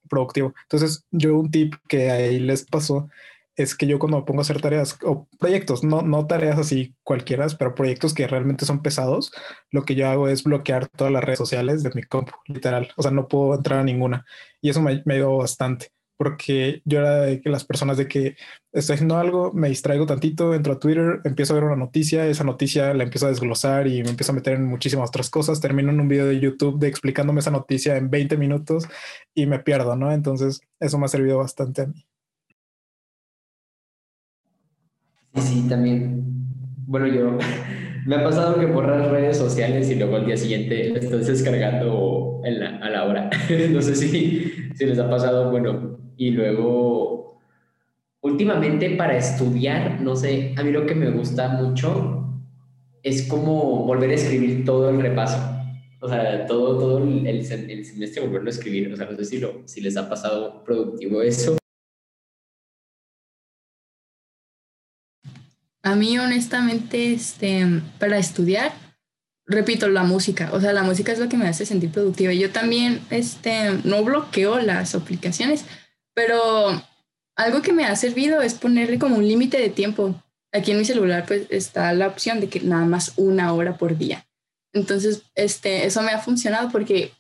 productivo. 0.10 0.56
Entonces, 0.64 1.06
yo 1.12 1.38
un 1.38 1.52
tip 1.52 1.76
que 1.88 2.10
ahí 2.10 2.40
les 2.40 2.66
pasó 2.66 3.08
es 3.56 3.76
que 3.76 3.86
yo 3.86 4.00
cuando 4.00 4.18
me 4.18 4.24
pongo 4.24 4.40
a 4.40 4.42
hacer 4.42 4.62
tareas 4.62 4.98
o 5.04 5.28
proyectos, 5.38 5.84
no, 5.84 6.02
no 6.02 6.26
tareas 6.26 6.58
así 6.58 6.96
cualquiera, 7.04 7.46
pero 7.60 7.76
proyectos 7.76 8.16
que 8.16 8.26
realmente 8.26 8.66
son 8.66 8.82
pesados, 8.82 9.32
lo 9.70 9.84
que 9.84 9.94
yo 9.94 10.10
hago 10.10 10.28
es 10.28 10.44
bloquear 10.44 10.88
todas 10.88 11.14
las 11.14 11.24
redes 11.24 11.38
sociales 11.38 11.84
de 11.84 11.92
mi 11.94 12.02
compu, 12.02 12.32
literal. 12.48 12.92
O 12.98 13.04
sea, 13.04 13.12
no 13.12 13.28
puedo 13.28 13.54
entrar 13.54 13.82
a 13.82 13.84
ninguna. 13.84 14.26
Y 14.60 14.72
eso 14.72 14.82
me, 14.82 15.04
me 15.06 15.14
ayudó 15.14 15.38
bastante 15.38 15.92
porque 16.22 16.84
yo 16.86 17.00
era 17.00 17.22
de 17.22 17.42
que 17.42 17.50
las 17.50 17.66
personas 17.66 17.98
de 17.98 18.08
que 18.08 18.36
estoy 18.72 18.94
haciendo 18.94 19.18
algo, 19.18 19.52
me 19.54 19.70
distraigo 19.70 20.06
tantito, 20.06 20.54
entro 20.54 20.74
a 20.74 20.80
Twitter, 20.80 21.20
empiezo 21.24 21.54
a 21.54 21.56
ver 21.56 21.64
una 21.64 21.76
noticia, 21.76 22.28
esa 22.28 22.44
noticia 22.44 22.94
la 22.94 23.06
empiezo 23.06 23.26
a 23.26 23.30
desglosar 23.30 23.88
y 23.88 24.04
me 24.04 24.12
empiezo 24.12 24.32
a 24.32 24.36
meter 24.36 24.54
en 24.54 24.68
muchísimas 24.68 25.10
otras 25.10 25.32
cosas, 25.32 25.60
termino 25.60 25.90
en 25.90 26.00
un 26.00 26.08
video 26.08 26.28
de 26.28 26.40
YouTube 26.40 26.78
de 26.78 26.90
explicándome 26.90 27.40
esa 27.40 27.50
noticia 27.50 27.98
en 27.98 28.12
20 28.12 28.38
minutos 28.38 28.88
y 29.34 29.48
me 29.48 29.58
pierdo, 29.58 29.96
¿no? 29.96 30.12
Entonces, 30.12 30.62
eso 30.80 31.00
me 31.00 31.06
ha 31.06 31.08
servido 31.08 31.40
bastante 31.40 31.82
a 31.82 31.86
mí. 31.88 32.06
Sí, 35.34 35.42
sí, 35.42 35.66
también. 35.68 36.22
Bueno, 36.86 37.08
yo 37.08 37.36
me 38.06 38.16
ha 38.16 38.24
pasado 38.24 38.60
que 38.60 38.68
borras 38.68 39.10
redes 39.10 39.38
sociales 39.38 39.90
y 39.90 39.96
luego 39.96 40.18
al 40.18 40.28
día 40.28 40.38
siguiente 40.38 40.96
estás 41.00 41.26
descargando 41.26 42.11
a 42.44 42.90
la 42.90 43.06
hora. 43.06 43.30
no 43.72 43.82
sé 43.82 43.96
si, 43.96 44.52
si 44.76 44.86
les 44.86 45.00
ha 45.00 45.10
pasado, 45.10 45.50
bueno, 45.52 46.00
y 46.18 46.32
luego, 46.32 47.40
últimamente 48.22 48.92
para 48.92 49.18
estudiar, 49.18 50.02
no 50.02 50.16
sé, 50.16 50.54
a 50.58 50.64
mí 50.64 50.72
lo 50.72 50.86
que 50.86 50.96
me 50.96 51.10
gusta 51.10 51.50
mucho 51.50 52.22
es 53.04 53.28
como 53.28 53.86
volver 53.86 54.12
a 54.12 54.16
escribir 54.16 54.64
todo 54.66 54.90
el 54.90 55.02
repaso. 55.02 55.38
O 56.00 56.10
sea, 56.10 56.46
todo, 56.48 56.80
todo 56.80 57.04
el, 57.04 57.28
el 57.28 57.44
semestre 57.44 58.26
volverlo 58.26 58.48
a 58.48 58.52
escribir. 58.52 58.92
O 58.92 58.96
sea, 58.96 59.06
no 59.06 59.16
sé 59.18 59.26
si, 59.26 59.40
lo, 59.40 59.62
si 59.66 59.82
les 59.82 59.98
ha 59.98 60.10
pasado 60.10 60.64
productivo 60.64 61.22
eso. 61.22 61.58
A 65.84 65.96
mí, 65.96 66.18
honestamente, 66.20 67.14
este, 67.14 67.66
para 68.00 68.20
estudiar, 68.20 68.72
repito, 69.52 69.88
la 69.90 70.04
música. 70.04 70.50
O 70.54 70.62
sea, 70.62 70.74
la 70.74 70.84
música 70.84 71.12
es 71.12 71.20
lo 71.20 71.30
que 71.30 71.38
me 71.38 71.48
hace 71.48 71.66
sentir 71.66 71.92
productiva. 71.92 72.34
Yo 72.34 72.52
también 72.52 73.02
este, 73.10 73.72
no 73.84 74.04
bloqueo 74.04 74.60
las 74.60 74.96
aplicaciones, 74.96 75.66
pero 76.14 76.82
algo 77.36 77.62
que 77.62 77.74
me 77.74 77.86
ha 77.86 77.96
servido 77.96 78.42
es 78.42 78.54
ponerle 78.54 79.00
como 79.00 79.18
un 79.18 79.28
límite 79.28 79.60
de 79.60 79.70
tiempo. 79.70 80.16
Aquí 80.52 80.72
en 80.72 80.80
mi 80.80 80.86
celular 80.86 81.26
pues 81.26 81.48
está 81.50 81.94
la 81.94 82.08
opción 82.08 82.40
de 82.40 82.50
que 82.50 82.60
nada 82.60 82.86
más 82.86 83.14
una 83.16 83.54
hora 83.54 83.78
por 83.78 83.98
día. 83.98 84.26
Entonces, 84.74 85.24
este, 85.36 85.86
eso 85.86 86.02
me 86.02 86.12
ha 86.12 86.20
funcionado 86.20 86.70
porque 86.72 87.14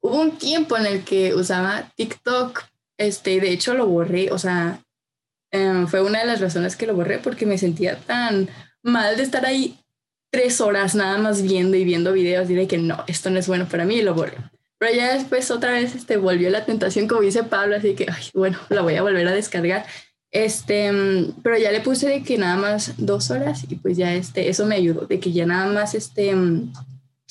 hubo 0.00 0.20
un 0.20 0.38
tiempo 0.38 0.76
en 0.76 0.86
el 0.86 1.04
que 1.04 1.34
usaba 1.34 1.92
TikTok, 1.96 2.64
este, 2.98 3.40
de 3.40 3.50
hecho 3.50 3.74
lo 3.74 3.86
borré, 3.86 4.30
o 4.32 4.38
sea, 4.38 4.82
em, 5.50 5.86
fue 5.86 6.02
una 6.02 6.20
de 6.20 6.26
las 6.26 6.40
razones 6.40 6.76
que 6.76 6.86
lo 6.86 6.94
borré 6.94 7.18
porque 7.18 7.46
me 7.46 7.58
sentía 7.58 7.98
tan 7.98 8.48
mal 8.82 9.16
de 9.16 9.22
estar 9.22 9.44
ahí 9.46 9.78
tres 10.30 10.60
horas 10.60 10.94
nada 10.94 11.18
más 11.18 11.42
viendo 11.42 11.76
y 11.76 11.84
viendo 11.84 12.12
videos 12.12 12.48
y 12.50 12.54
de 12.54 12.66
que 12.66 12.78
no, 12.78 13.04
esto 13.06 13.30
no 13.30 13.38
es 13.38 13.48
bueno 13.48 13.66
para 13.68 13.84
mí 13.84 13.96
y 13.96 14.02
lo 14.02 14.14
borré. 14.14 14.36
Pero 14.78 14.94
ya 14.94 15.14
después 15.14 15.50
otra 15.50 15.72
vez 15.72 15.94
este, 15.94 16.16
volvió 16.16 16.50
la 16.50 16.64
tentación, 16.64 17.08
como 17.08 17.22
dice 17.22 17.42
Pablo, 17.42 17.76
así 17.76 17.94
que, 17.94 18.06
bueno, 18.34 18.58
la 18.68 18.82
voy 18.82 18.94
a 18.94 19.02
volver 19.02 19.26
a 19.26 19.32
descargar. 19.32 19.84
Este, 20.30 20.92
mm, 20.92 21.40
pero 21.42 21.56
ya 21.58 21.72
le 21.72 21.80
puse 21.80 22.08
de 22.08 22.22
que 22.22 22.38
nada 22.38 22.56
más 22.56 22.94
dos 22.98 23.30
horas 23.30 23.64
y 23.68 23.76
pues 23.76 23.96
ya 23.96 24.14
este, 24.14 24.48
eso 24.50 24.66
me 24.66 24.76
ayudó, 24.76 25.06
de 25.06 25.18
que 25.20 25.32
ya 25.32 25.46
nada 25.46 25.72
más, 25.72 25.94
este, 25.94 26.34
mm, 26.34 26.72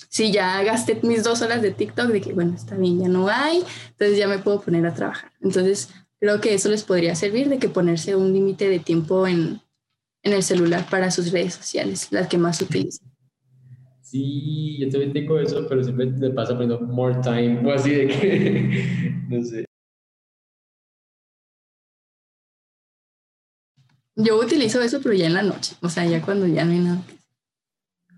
si 0.10 0.32
ya 0.32 0.62
gasté 0.64 1.00
mis 1.04 1.24
dos 1.24 1.42
horas 1.42 1.62
de 1.62 1.72
TikTok, 1.72 2.08
de 2.08 2.22
que 2.22 2.34
bueno, 2.34 2.56
está 2.56 2.76
bien, 2.76 3.00
ya 3.00 3.08
no 3.08 3.30
hay, 3.30 3.64
entonces 3.90 4.18
ya 4.18 4.28
me 4.28 4.40
puedo 4.40 4.62
poner 4.62 4.86
a 4.86 4.94
trabajar. 4.94 5.32
Entonces, 5.42 5.90
creo 6.20 6.42
que 6.42 6.54
eso 6.54 6.70
les 6.70 6.84
podría 6.84 7.16
servir 7.16 7.50
de 7.50 7.60
que 7.60 7.70
ponerse 7.70 8.16
un 8.16 8.34
límite 8.34 8.68
de 8.68 8.80
tiempo 8.80 9.28
en, 9.28 9.62
en 10.28 10.34
el 10.34 10.44
celular 10.44 10.86
para 10.90 11.10
sus 11.10 11.32
redes 11.32 11.54
sociales, 11.56 12.08
las 12.12 12.28
que 12.28 12.38
más 12.38 12.62
utilizan. 12.62 13.08
Sí, 14.02 14.78
yo 14.80 14.90
también 14.90 15.14
tengo 15.14 15.40
eso, 15.40 15.66
pero 15.68 15.84
siempre 15.84 16.06
me 16.06 16.30
pasa 16.30 16.54
poniendo 16.54 16.80
more 16.80 17.16
time 17.22 17.62
o 17.66 17.74
así 17.74 17.92
de 17.92 18.08
que, 18.08 19.16
no 19.30 19.44
sé. 19.44 19.66
Yo 24.16 24.40
utilizo 24.40 24.82
eso, 24.82 25.00
pero 25.02 25.14
ya 25.14 25.28
en 25.28 25.34
la 25.34 25.44
noche, 25.44 25.76
o 25.82 25.90
sea, 25.90 26.06
ya 26.06 26.22
cuando 26.22 26.48
ya 26.48 26.66
no 26.66 26.72
hay 26.72 26.80
nada. 26.80 27.02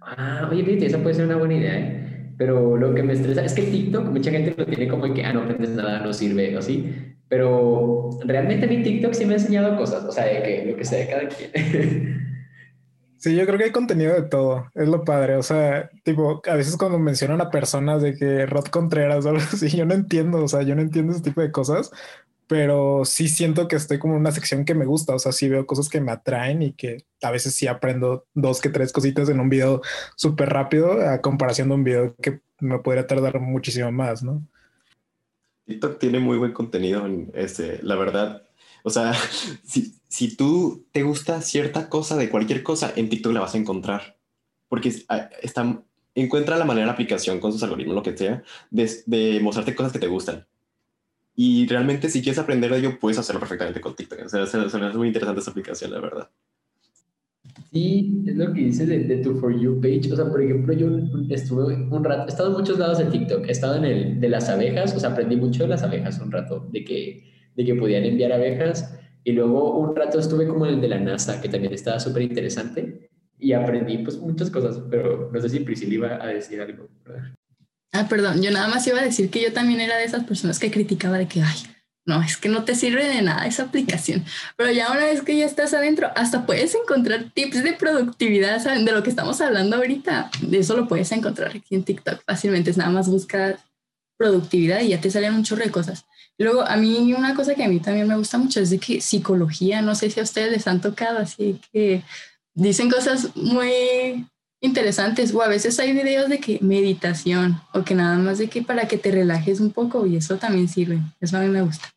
Ah, 0.01 0.47
oye, 0.49 0.63
fíjate, 0.63 0.85
esa 0.85 1.01
puede 1.01 1.15
ser 1.15 1.25
una 1.25 1.37
buena 1.37 1.55
idea, 1.55 1.77
¿eh? 1.77 2.33
Pero 2.37 2.77
lo 2.77 2.95
que 2.95 3.03
me 3.03 3.13
estresa 3.13 3.43
es 3.43 3.53
que 3.53 3.63
TikTok, 3.63 4.05
mucha 4.05 4.31
gente 4.31 4.55
lo 4.57 4.65
tiene 4.65 4.87
como 4.87 5.13
que, 5.13 5.25
ah, 5.25 5.33
no 5.33 5.41
aprendes 5.41 5.71
nada, 5.71 5.99
no 5.99 6.13
sirve, 6.13 6.55
o 6.55 6.59
así. 6.59 6.89
Pero 7.27 7.78
realmente 8.29 8.67
mi 8.67 8.81
TikTok 8.81 9.13
sí 9.13 9.25
me 9.25 9.33
ha 9.33 9.37
enseñado 9.37 9.75
cosas, 9.75 10.03
o 10.05 10.11
sea, 10.11 10.25
de 10.25 10.41
que 10.41 10.65
lo 10.65 10.77
que 10.77 10.85
sea 10.85 10.99
de 10.99 11.07
cada 11.07 11.27
quien. 11.27 12.29
Sí, 13.21 13.35
yo 13.35 13.45
creo 13.45 13.57
que 13.57 13.65
hay 13.65 13.71
contenido 13.71 14.13
de 14.13 14.21
todo, 14.21 14.71
es 14.75 14.87
lo 14.87 15.03
padre, 15.03 15.35
o 15.35 15.43
sea, 15.43 15.89
tipo, 16.05 16.41
a 16.49 16.55
veces 16.55 16.77
cuando 16.77 16.97
mencionan 16.99 17.41
a 17.41 17.51
personas 17.51 18.01
de 18.01 18.15
que 18.15 18.45
Rod 18.45 18.67
Contreras 18.67 19.25
o 19.25 19.29
algo 19.31 19.41
así, 19.53 19.67
yo 19.75 19.85
no 19.85 19.93
entiendo, 19.93 20.41
o 20.41 20.47
sea, 20.47 20.61
yo 20.61 20.73
no 20.73 20.81
entiendo 20.81 21.11
ese 21.11 21.21
tipo 21.21 21.41
de 21.41 21.51
cosas, 21.51 21.91
pero 22.47 23.03
sí 23.03 23.27
siento 23.27 23.67
que 23.67 23.75
estoy 23.75 23.99
como 23.99 24.13
en 24.13 24.21
una 24.21 24.31
sección 24.31 24.63
que 24.63 24.73
me 24.73 24.85
gusta, 24.85 25.15
o 25.15 25.19
sea, 25.19 25.33
sí 25.33 25.49
veo 25.49 25.65
cosas 25.65 25.89
que 25.89 25.99
me 25.99 26.13
atraen 26.13 26.61
y 26.61 26.71
que 26.71 27.05
a 27.21 27.29
veces 27.29 27.53
sí 27.53 27.67
aprendo 27.67 28.25
dos 28.35 28.61
que 28.61 28.69
tres 28.69 28.93
cositas 28.93 29.27
en 29.27 29.41
un 29.41 29.49
video 29.49 29.81
súper 30.15 30.47
rápido 30.47 31.01
a 31.05 31.19
comparación 31.19 31.67
de 31.67 31.75
un 31.75 31.83
video 31.83 32.15
que 32.21 32.39
me 32.61 32.79
podría 32.79 33.05
tardar 33.05 33.41
muchísimo 33.41 33.91
más, 33.91 34.23
¿no? 34.23 34.47
TikTok 35.69 35.99
tiene 35.99 36.19
muy 36.19 36.37
buen 36.37 36.51
contenido, 36.51 37.07
este, 37.33 37.79
la 37.83 37.95
verdad, 37.95 38.43
o 38.83 38.89
sea, 38.89 39.13
si, 39.63 39.95
si 40.07 40.35
tú 40.35 40.85
te 40.91 41.03
gusta 41.03 41.41
cierta 41.41 41.89
cosa 41.89 42.17
de 42.17 42.29
cualquier 42.29 42.63
cosa, 42.63 42.91
en 42.95 43.09
TikTok 43.09 43.33
la 43.33 43.41
vas 43.41 43.55
a 43.55 43.59
encontrar. 43.59 44.17
Porque 44.67 44.93
ah, 45.09 45.29
está 45.41 45.81
encuentra 46.15 46.57
la 46.57 46.65
manera 46.65 46.83
de 46.83 46.87
la 46.87 46.93
aplicación 46.93 47.39
con 47.39 47.53
sus 47.53 47.63
algoritmos, 47.63 47.95
lo 47.95 48.03
que 48.03 48.17
sea, 48.17 48.43
de, 48.69 48.91
de, 49.05 49.39
mostrarte 49.39 49.75
cosas 49.75 49.93
que 49.93 49.99
te 49.99 50.07
gustan. 50.07 50.45
Y 51.35 51.67
realmente 51.67 52.09
si 52.09 52.21
quieres 52.21 52.39
aprender 52.39 52.71
de 52.71 52.79
ello, 52.79 52.99
puedes 52.99 53.17
hacerlo 53.17 53.39
perfectamente 53.39 53.79
con 53.79 53.95
TikTok. 53.95 54.25
O 54.25 54.29
sea, 54.29 54.43
es 54.43 54.95
muy 54.95 55.07
interesante 55.07 55.41
esa 55.41 55.51
aplicación, 55.51 55.91
la 55.91 55.99
verdad. 55.99 56.29
Sí, 57.71 58.23
es 58.27 58.35
lo 58.35 58.53
que 58.53 58.61
dices 58.61 58.87
de, 58.87 59.17
tu 59.17 59.35
For 59.35 59.57
You 59.59 59.79
page. 59.81 60.11
O 60.11 60.15
sea, 60.15 60.25
por 60.25 60.41
ejemplo, 60.41 60.73
yo 60.73 60.89
estuve 61.29 61.75
un 61.75 62.03
rato, 62.03 62.25
he 62.25 62.29
estado 62.29 62.49
en 62.49 62.57
muchos 62.57 62.79
lados 62.79 62.97
de 62.97 63.05
TikTok. 63.05 63.47
He 63.47 63.51
estado 63.51 63.75
en 63.75 63.85
el 63.85 64.19
de 64.19 64.29
las 64.29 64.49
abejas, 64.49 64.95
o 64.95 64.99
sea, 64.99 65.11
aprendí 65.11 65.35
mucho 65.35 65.63
de 65.63 65.69
las 65.69 65.83
abejas 65.83 66.19
un 66.19 66.31
rato, 66.31 66.67
de 66.71 66.83
que, 66.83 67.23
de 67.55 67.65
que 67.65 67.75
podían 67.75 68.03
enviar 68.03 68.31
abejas. 68.31 68.97
Y 69.23 69.33
luego 69.33 69.77
un 69.79 69.95
rato 69.95 70.19
estuve 70.19 70.47
como 70.47 70.65
en 70.65 70.75
el 70.75 70.81
de 70.81 70.87
la 70.87 70.99
NASA, 70.99 71.41
que 71.41 71.49
también 71.49 71.73
estaba 71.73 71.99
súper 71.99 72.23
interesante 72.23 73.09
y 73.39 73.53
aprendí 73.53 73.99
pues 73.99 74.17
muchas 74.17 74.49
cosas, 74.49 74.81
pero 74.89 75.29
no 75.31 75.41
sé 75.41 75.49
si 75.49 75.61
Priscila 75.61 75.93
iba 75.93 76.23
a 76.23 76.27
decir 76.27 76.59
algo. 76.61 76.89
Ah, 77.93 78.07
perdón, 78.07 78.41
yo 78.41 78.51
nada 78.51 78.67
más 78.67 78.85
iba 78.85 78.99
a 78.99 79.03
decir 79.03 79.29
que 79.29 79.41
yo 79.41 79.53
también 79.53 79.79
era 79.79 79.97
de 79.97 80.03
esas 80.03 80.25
personas 80.25 80.59
que 80.59 80.69
criticaba 80.69 81.17
de 81.17 81.27
que, 81.27 81.41
ay, 81.41 81.57
no, 82.05 82.21
es 82.23 82.37
que 82.37 82.49
no 82.49 82.63
te 82.63 82.75
sirve 82.75 83.07
de 83.07 83.21
nada 83.21 83.45
esa 83.45 83.63
aplicación. 83.63 84.25
Pero 84.57 84.71
ya 84.71 84.91
una 84.91 85.05
vez 85.05 85.21
que 85.21 85.37
ya 85.37 85.45
estás 85.45 85.73
adentro, 85.73 86.11
hasta 86.15 86.45
puedes 86.45 86.73
encontrar 86.73 87.31
tips 87.33 87.63
de 87.63 87.73
productividad, 87.73 88.61
¿saben? 88.61 88.85
De 88.85 88.91
lo 88.91 89.03
que 89.03 89.11
estamos 89.11 89.39
hablando 89.41 89.75
ahorita. 89.75 90.31
De 90.41 90.59
eso 90.59 90.75
lo 90.75 90.87
puedes 90.87 91.11
encontrar 91.11 91.49
aquí 91.55 91.75
en 91.75 91.83
TikTok 91.83 92.23
fácilmente. 92.25 92.71
Es 92.71 92.77
nada 92.77 92.89
más 92.89 93.07
buscar 93.07 93.59
productividad 94.17 94.81
y 94.81 94.89
ya 94.89 94.99
te 94.99 95.11
salen 95.11 95.33
un 95.33 95.43
chorro 95.43 95.63
de 95.63 95.71
cosas. 95.71 96.05
Luego, 96.37 96.61
a 96.61 96.77
mí 96.77 97.13
una 97.13 97.35
cosa 97.35 97.53
que 97.53 97.63
a 97.63 97.69
mí 97.69 97.79
también 97.79 98.07
me 98.07 98.17
gusta 98.17 98.37
mucho 98.37 98.59
es 98.59 98.69
de 98.69 98.79
que 98.79 99.01
psicología, 99.01 99.81
no 99.81 99.93
sé 99.93 100.09
si 100.09 100.19
a 100.19 100.23
ustedes 100.23 100.51
les 100.51 100.67
han 100.67 100.81
tocado, 100.81 101.19
así 101.19 101.59
que 101.71 102.03
dicen 102.53 102.89
cosas 102.89 103.35
muy 103.35 104.25
interesantes 104.61 105.33
o 105.33 105.41
a 105.41 105.47
veces 105.47 105.79
hay 105.79 105.93
videos 105.93 106.29
de 106.29 106.39
que 106.39 106.59
meditación 106.61 107.57
o 107.73 107.83
que 107.83 107.95
nada 107.95 108.17
más 108.17 108.37
de 108.37 108.47
que 108.47 108.61
para 108.61 108.87
que 108.87 108.97
te 108.97 109.11
relajes 109.11 109.59
un 109.59 109.71
poco 109.71 110.05
y 110.05 110.17
eso 110.17 110.37
también 110.37 110.67
sirve. 110.67 110.99
Eso 111.21 111.37
a 111.37 111.41
mí 111.41 111.47
me 111.47 111.61
gusta. 111.61 111.89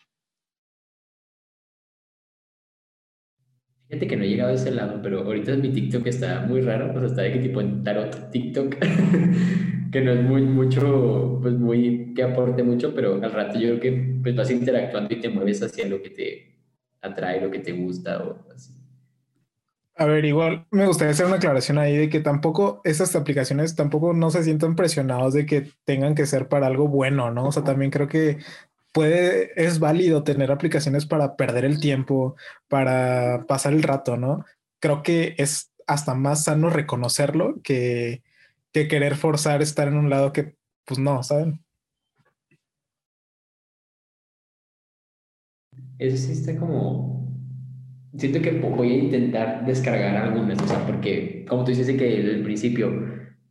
Fíjate 3.89 4.07
que 4.07 4.17
no 4.17 4.25
he 4.25 4.29
llegado 4.29 4.53
a 4.53 4.55
ese 4.55 4.71
lado, 4.71 5.01
pero 5.03 5.21
ahorita 5.21 5.55
mi 5.57 5.71
TikTok 5.71 6.07
está 6.07 6.47
muy 6.47 6.63
raro, 6.63 6.95
o 6.95 6.99
sea, 6.99 7.09
está 7.09 7.23
de 7.23 7.33
que 7.35 7.41
tipo 7.41 7.61
en 7.61 7.85
tarot 7.85 8.31
TikTok, 8.31 8.77
que 9.93 10.01
no 10.01 10.13
es 10.13 10.23
muy 10.23 10.41
mucho, 10.43 11.39
pues 11.43 11.53
muy, 11.55 12.15
que 12.15 12.23
aporte 12.23 12.63
mucho, 12.63 12.95
pero 12.95 13.23
al 13.23 13.31
rato 13.31 13.59
yo 13.59 13.79
creo 13.79 13.81
que 13.81 14.19
pues 14.23 14.35
vas 14.35 14.51
interactuando 14.51 15.13
y 15.13 15.21
te 15.21 15.29
mueves 15.29 15.63
hacia 15.63 15.87
lo 15.89 16.01
que 16.01 16.09
te 16.09 16.57
atrae, 17.03 17.43
lo 17.43 17.51
que 17.51 17.59
te 17.59 17.73
gusta 17.73 18.23
o 18.23 18.51
así. 18.55 18.82
A 19.95 20.07
ver, 20.07 20.25
igual 20.25 20.67
me 20.71 20.87
gustaría 20.87 21.13
hacer 21.13 21.27
una 21.27 21.37
aclaración 21.37 21.79
ahí 21.79 21.97
de 21.97 22.09
que 22.09 22.21
tampoco 22.21 22.81
esas 22.85 23.15
aplicaciones 23.15 23.77
tampoco 23.77 24.15
no 24.15 24.31
se 24.31 24.43
sientan 24.43 24.75
presionados 24.75 25.35
de 25.35 25.45
que 25.45 25.71
tengan 25.85 26.15
que 26.15 26.27
ser 26.27 26.49
para 26.49 26.67
algo 26.67 26.89
bueno, 26.89 27.31
¿no? 27.31 27.49
O 27.49 27.53
sea, 27.53 27.63
también 27.63 27.91
creo 27.91 28.09
que 28.09 28.39
puede, 28.93 29.53
es 29.63 29.79
válido 29.81 30.25
tener 30.25 30.51
aplicaciones 30.51 31.07
para 31.07 31.37
perder 31.37 31.65
el 31.67 31.81
tiempo, 31.81 32.37
para 32.69 33.45
pasar 33.47 33.75
el 33.75 33.83
rato, 33.83 34.17
¿no? 34.17 34.45
Creo 34.81 35.03
que 35.03 35.35
es 35.39 35.73
hasta 35.87 36.15
más 36.15 36.45
sano 36.45 36.71
reconocerlo 36.71 37.61
que, 37.63 38.23
que 38.73 38.89
querer 38.89 39.17
forzar 39.17 39.63
estar 39.63 39.89
en 39.89 39.97
un 39.99 40.11
lado 40.11 40.33
que, 40.33 40.57
pues 40.87 40.99
no, 41.01 41.23
¿saben? 41.23 41.63
Eso 45.99 46.17
sí 46.27 46.33
está 46.33 46.57
como 46.59 47.22
siento 48.17 48.41
que 48.43 48.53
voy 48.53 48.93
a 48.93 48.99
intentar 48.99 49.65
descargar 49.67 50.17
algunas, 50.17 50.61
o 50.63 50.67
sea, 50.67 50.87
porque 50.87 51.45
como 51.49 51.65
tú 51.65 51.71
dices 51.71 51.97
que 51.97 52.21
el 52.21 52.43
principio, 52.43 52.91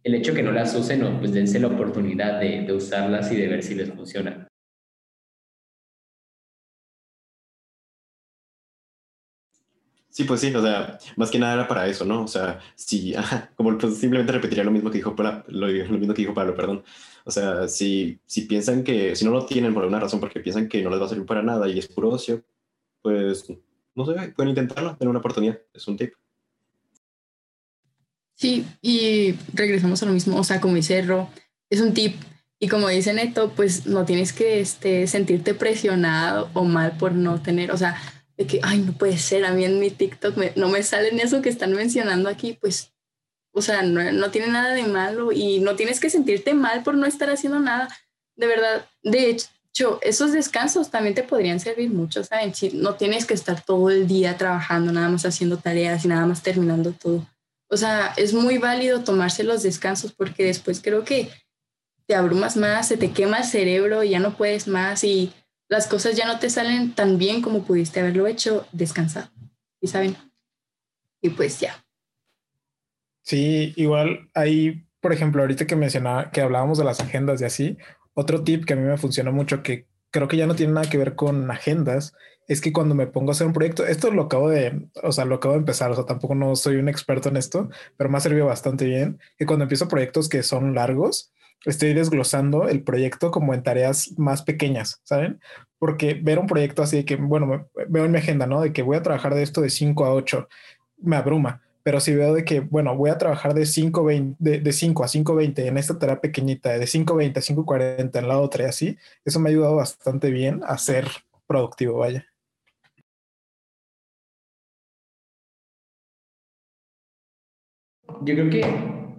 el 0.03 0.15
hecho 0.15 0.33
que 0.33 0.43
no 0.43 0.51
las 0.51 0.75
usen, 0.75 1.01
no, 1.01 1.19
pues 1.19 1.33
dense 1.33 1.59
la 1.59 1.67
oportunidad 1.67 2.39
de, 2.39 2.61
de 2.61 2.73
usarlas 2.73 3.31
y 3.31 3.37
de 3.37 3.47
ver 3.47 3.63
si 3.63 3.75
les 3.75 3.89
funciona. 3.89 4.47
Sí, 10.09 10.25
pues 10.25 10.41
sí, 10.41 10.53
o 10.53 10.61
sea, 10.61 10.99
más 11.15 11.31
que 11.31 11.39
nada 11.39 11.53
era 11.53 11.67
para 11.69 11.87
eso, 11.87 12.03
¿no? 12.03 12.23
O 12.23 12.27
sea, 12.27 12.59
si, 12.75 13.13
como 13.55 13.77
pues 13.77 13.97
simplemente 13.97 14.33
repetiría 14.33 14.63
lo 14.65 14.71
mismo 14.71 14.91
que 14.91 14.97
dijo 14.97 15.15
Pablo, 15.15 15.43
lo, 15.47 15.67
mismo 15.67 16.13
que 16.13 16.21
dijo 16.21 16.33
Pablo, 16.33 16.53
perdón. 16.53 16.83
O 17.23 17.31
sea, 17.31 17.67
si, 17.69 18.19
si 18.25 18.41
piensan 18.41 18.83
que, 18.83 19.15
si 19.15 19.23
no 19.23 19.31
lo 19.31 19.45
tienen 19.45 19.73
por 19.73 19.83
alguna 19.83 20.01
razón, 20.01 20.19
porque 20.19 20.41
piensan 20.41 20.67
que 20.67 20.81
no 20.81 20.89
les 20.89 20.99
va 20.99 21.05
a 21.05 21.09
servir 21.09 21.25
para 21.25 21.41
nada 21.41 21.69
y 21.69 21.79
es 21.79 21.87
puro 21.87 22.09
ocio, 22.09 22.43
pues 23.01 23.45
no 23.95 24.05
sé, 24.05 24.13
pueden 24.35 24.49
intentarlo, 24.49 24.95
tener 24.95 25.09
una 25.09 25.19
oportunidad, 25.19 25.59
es 25.73 25.87
un 25.87 25.97
tip. 25.97 26.13
Sí, 28.35 28.65
y 28.81 29.35
regresamos 29.53 30.01
a 30.01 30.05
lo 30.07 30.13
mismo, 30.13 30.37
o 30.37 30.43
sea, 30.43 30.59
como 30.59 30.75
dice 30.75 31.01
Ro, 31.03 31.29
es 31.69 31.79
un 31.81 31.93
tip. 31.93 32.15
Y 32.59 32.67
como 32.67 32.87
dice 32.87 33.13
Neto, 33.13 33.51
pues 33.55 33.87
no 33.87 34.05
tienes 34.05 34.33
que 34.33 34.59
este, 34.59 35.07
sentirte 35.07 35.53
presionado 35.53 36.49
o 36.53 36.63
mal 36.63 36.97
por 36.97 37.13
no 37.13 37.41
tener, 37.41 37.71
o 37.71 37.77
sea, 37.77 37.99
de 38.37 38.47
que, 38.47 38.59
ay, 38.63 38.79
no 38.79 38.93
puede 38.93 39.17
ser, 39.17 39.45
a 39.45 39.51
mí 39.51 39.65
en 39.65 39.79
mi 39.79 39.89
TikTok 39.89 40.35
no 40.55 40.69
me 40.69 40.83
salen 40.83 41.19
eso 41.19 41.41
que 41.41 41.49
están 41.49 41.73
mencionando 41.73 42.29
aquí, 42.29 42.53
pues, 42.53 42.93
o 43.51 43.61
sea, 43.61 43.81
no, 43.81 44.11
no 44.11 44.31
tiene 44.31 44.47
nada 44.47 44.73
de 44.73 44.83
malo 44.83 45.31
y 45.31 45.59
no 45.59 45.75
tienes 45.75 45.99
que 45.99 46.09
sentirte 46.09 46.53
mal 46.53 46.83
por 46.83 46.95
no 46.95 47.05
estar 47.05 47.29
haciendo 47.29 47.59
nada. 47.59 47.89
De 48.35 48.47
verdad, 48.47 48.87
de 49.03 49.29
hecho, 49.29 49.47
esos 50.01 50.31
descansos 50.33 50.89
también 50.89 51.15
te 51.15 51.23
podrían 51.23 51.59
servir 51.59 51.89
mucho, 51.89 52.23
¿saben? 52.23 52.53
Si 52.53 52.69
no 52.71 52.95
tienes 52.95 53.25
que 53.25 53.33
estar 53.33 53.61
todo 53.61 53.89
el 53.89 54.07
día 54.07 54.37
trabajando, 54.37 54.91
nada 54.91 55.09
más 55.09 55.25
haciendo 55.25 55.57
tareas 55.57 56.03
y 56.05 56.09
nada 56.09 56.25
más 56.25 56.43
terminando 56.43 56.91
todo. 56.91 57.25
O 57.69 57.77
sea, 57.77 58.13
es 58.17 58.33
muy 58.33 58.57
válido 58.57 59.03
tomarse 59.03 59.43
los 59.43 59.63
descansos 59.63 60.11
porque 60.11 60.43
después 60.43 60.81
creo 60.81 61.05
que 61.05 61.29
te 62.05 62.15
abrumas 62.15 62.57
más, 62.57 62.89
se 62.89 62.97
te 62.97 63.11
quema 63.11 63.39
el 63.39 63.45
cerebro 63.45 64.03
y 64.03 64.09
ya 64.09 64.19
no 64.19 64.35
puedes 64.35 64.67
más 64.67 65.03
y 65.05 65.31
las 65.69 65.87
cosas 65.87 66.17
ya 66.17 66.27
no 66.27 66.37
te 66.37 66.49
salen 66.49 66.93
tan 66.93 67.17
bien 67.17 67.41
como 67.41 67.63
pudiste 67.63 68.01
haberlo 68.01 68.27
hecho 68.27 68.67
descansado. 68.73 69.29
¿Y 69.79 69.87
saben? 69.87 70.17
Y 71.21 71.29
pues 71.29 71.61
ya. 71.61 71.81
Sí, 73.23 73.73
igual 73.77 74.29
ahí, 74.33 74.85
por 74.99 75.13
ejemplo, 75.13 75.41
ahorita 75.41 75.65
que 75.65 75.77
mencionaba, 75.77 76.29
que 76.31 76.41
hablábamos 76.41 76.77
de 76.77 76.83
las 76.83 76.99
agendas 76.99 77.39
y 77.39 77.45
así, 77.45 77.77
otro 78.13 78.43
tip 78.43 78.65
que 78.65 78.73
a 78.73 78.75
mí 78.75 78.83
me 78.83 78.97
funciona 78.97 79.31
mucho, 79.31 79.63
que 79.63 79.87
creo 80.11 80.27
que 80.27 80.37
ya 80.37 80.47
no 80.47 80.55
tiene 80.55 80.73
nada 80.73 80.89
que 80.89 80.97
ver 80.97 81.15
con 81.15 81.49
agendas, 81.49 82.13
es 82.47 82.59
que 82.59 82.73
cuando 82.73 82.95
me 82.95 83.07
pongo 83.07 83.31
a 83.31 83.33
hacer 83.33 83.47
un 83.47 83.53
proyecto, 83.53 83.85
esto 83.85 84.11
lo 84.11 84.23
acabo 84.23 84.49
de, 84.49 84.87
o 85.03 85.11
sea, 85.11 85.25
lo 85.25 85.35
acabo 85.35 85.53
de 85.53 85.59
empezar, 85.59 85.91
o 85.91 85.95
sea, 85.95 86.05
tampoco 86.05 86.35
no 86.35 86.55
soy 86.55 86.75
un 86.75 86.89
experto 86.89 87.29
en 87.29 87.37
esto, 87.37 87.69
pero 87.97 88.09
me 88.09 88.17
ha 88.17 88.21
servido 88.21 88.45
bastante 88.45 88.85
bien, 88.85 89.19
que 89.37 89.45
cuando 89.45 89.63
empiezo 89.63 89.87
proyectos 89.87 90.27
que 90.27 90.43
son 90.43 90.75
largos, 90.75 91.31
estoy 91.65 91.93
desglosando 91.93 92.67
el 92.67 92.83
proyecto 92.83 93.31
como 93.31 93.53
en 93.53 93.63
tareas 93.63 94.13
más 94.17 94.41
pequeñas, 94.41 94.99
¿saben? 95.03 95.39
Porque 95.77 96.15
ver 96.15 96.39
un 96.39 96.47
proyecto 96.47 96.81
así 96.81 96.97
de 96.97 97.05
que, 97.05 97.15
bueno, 97.15 97.69
veo 97.87 98.05
en 98.05 98.11
mi 98.11 98.17
agenda, 98.17 98.47
¿no? 98.47 98.61
De 98.61 98.73
que 98.73 98.81
voy 98.81 98.97
a 98.97 99.03
trabajar 99.03 99.35
de 99.35 99.43
esto 99.43 99.61
de 99.61 99.69
5 99.69 100.05
a 100.05 100.13
8, 100.13 100.49
me 100.97 101.15
abruma 101.15 101.61
pero 101.83 101.99
si 101.99 102.15
veo 102.15 102.33
de 102.33 102.45
que, 102.45 102.59
bueno, 102.59 102.95
voy 102.95 103.09
a 103.09 103.17
trabajar 103.17 103.53
de 103.53 103.65
5, 103.65 104.07
de, 104.39 104.59
de 104.59 104.71
5 104.71 105.03
a 105.03 105.07
5.20 105.07 105.65
en 105.65 105.77
esta 105.77 105.97
tarea 105.97 106.21
pequeñita, 106.21 106.69
de 106.77 106.85
5.20 106.85 107.37
a 107.37 107.41
5.40 107.41 108.19
en 108.19 108.27
la 108.27 108.39
otra 108.39 108.65
y 108.65 108.67
así, 108.67 108.97
eso 109.25 109.39
me 109.39 109.49
ha 109.49 109.51
ayudado 109.51 109.75
bastante 109.75 110.31
bien 110.31 110.61
a 110.65 110.77
ser 110.77 111.07
productivo, 111.47 111.99
vaya. 111.99 112.25
Yo 118.23 118.35
creo 118.35 118.49
que, 118.49 118.65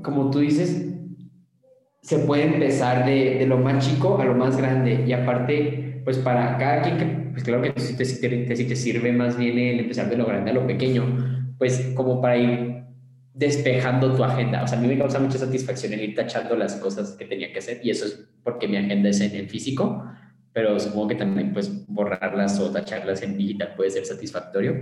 como 0.02 0.30
tú 0.30 0.40
dices, 0.40 0.86
se 2.02 2.18
puede 2.20 2.44
empezar 2.44 3.04
de, 3.06 3.36
de 3.38 3.46
lo 3.46 3.58
más 3.58 3.86
chico 3.86 4.20
a 4.20 4.24
lo 4.24 4.34
más 4.34 4.56
grande 4.56 5.04
y 5.06 5.12
aparte, 5.12 6.02
pues 6.04 6.18
para 6.18 6.58
cada 6.58 6.82
quien 6.82 7.22
pues 7.32 7.44
claro 7.44 7.62
que 7.62 7.80
sí 7.80 7.96
te, 7.96 8.04
te, 8.04 8.64
te 8.64 8.76
sirve 8.76 9.12
más 9.12 9.36
bien 9.36 9.58
el 9.58 9.80
empezar 9.80 10.08
de 10.08 10.16
lo 10.16 10.26
grande 10.26 10.50
a 10.50 10.54
lo 10.54 10.66
pequeño, 10.66 11.41
pues 11.62 11.92
como 11.94 12.20
para 12.20 12.36
ir 12.36 12.82
despejando 13.34 14.16
tu 14.16 14.24
agenda. 14.24 14.64
O 14.64 14.66
sea, 14.66 14.78
a 14.78 14.80
mí 14.80 14.88
me 14.88 14.98
causa 14.98 15.20
mucha 15.20 15.38
satisfacción 15.38 15.92
el 15.92 16.00
ir 16.00 16.16
tachando 16.16 16.56
las 16.56 16.74
cosas 16.74 17.12
que 17.12 17.24
tenía 17.24 17.52
que 17.52 17.60
hacer 17.60 17.78
y 17.84 17.90
eso 17.90 18.04
es 18.04 18.28
porque 18.42 18.66
mi 18.66 18.76
agenda 18.76 19.10
es 19.10 19.20
en 19.20 19.36
el 19.36 19.48
físico, 19.48 20.04
pero 20.52 20.76
supongo 20.80 21.06
que 21.06 21.14
también 21.14 21.52
pues 21.52 21.86
borrarlas 21.86 22.58
o 22.58 22.72
tacharlas 22.72 23.22
en 23.22 23.38
digital 23.38 23.74
puede 23.76 23.90
ser 23.90 24.04
satisfactorio. 24.04 24.74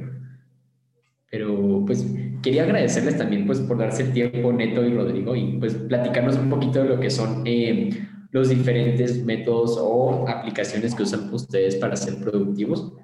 Pero 1.30 1.84
pues 1.84 2.02
quería 2.42 2.62
agradecerles 2.62 3.18
también 3.18 3.44
pues 3.44 3.60
por 3.60 3.76
darse 3.76 4.04
el 4.04 4.14
tiempo 4.14 4.50
Neto 4.50 4.82
y 4.82 4.94
Rodrigo 4.94 5.36
y 5.36 5.58
pues 5.58 5.74
platicarnos 5.74 6.38
un 6.38 6.48
poquito 6.48 6.82
de 6.82 6.88
lo 6.88 6.98
que 6.98 7.10
son 7.10 7.42
eh, 7.44 7.90
los 8.30 8.48
diferentes 8.48 9.22
métodos 9.22 9.76
o 9.78 10.26
aplicaciones 10.26 10.94
que 10.94 11.02
usan 11.02 11.30
ustedes 11.30 11.76
para 11.76 11.94
ser 11.94 12.14
productivos. 12.16 12.94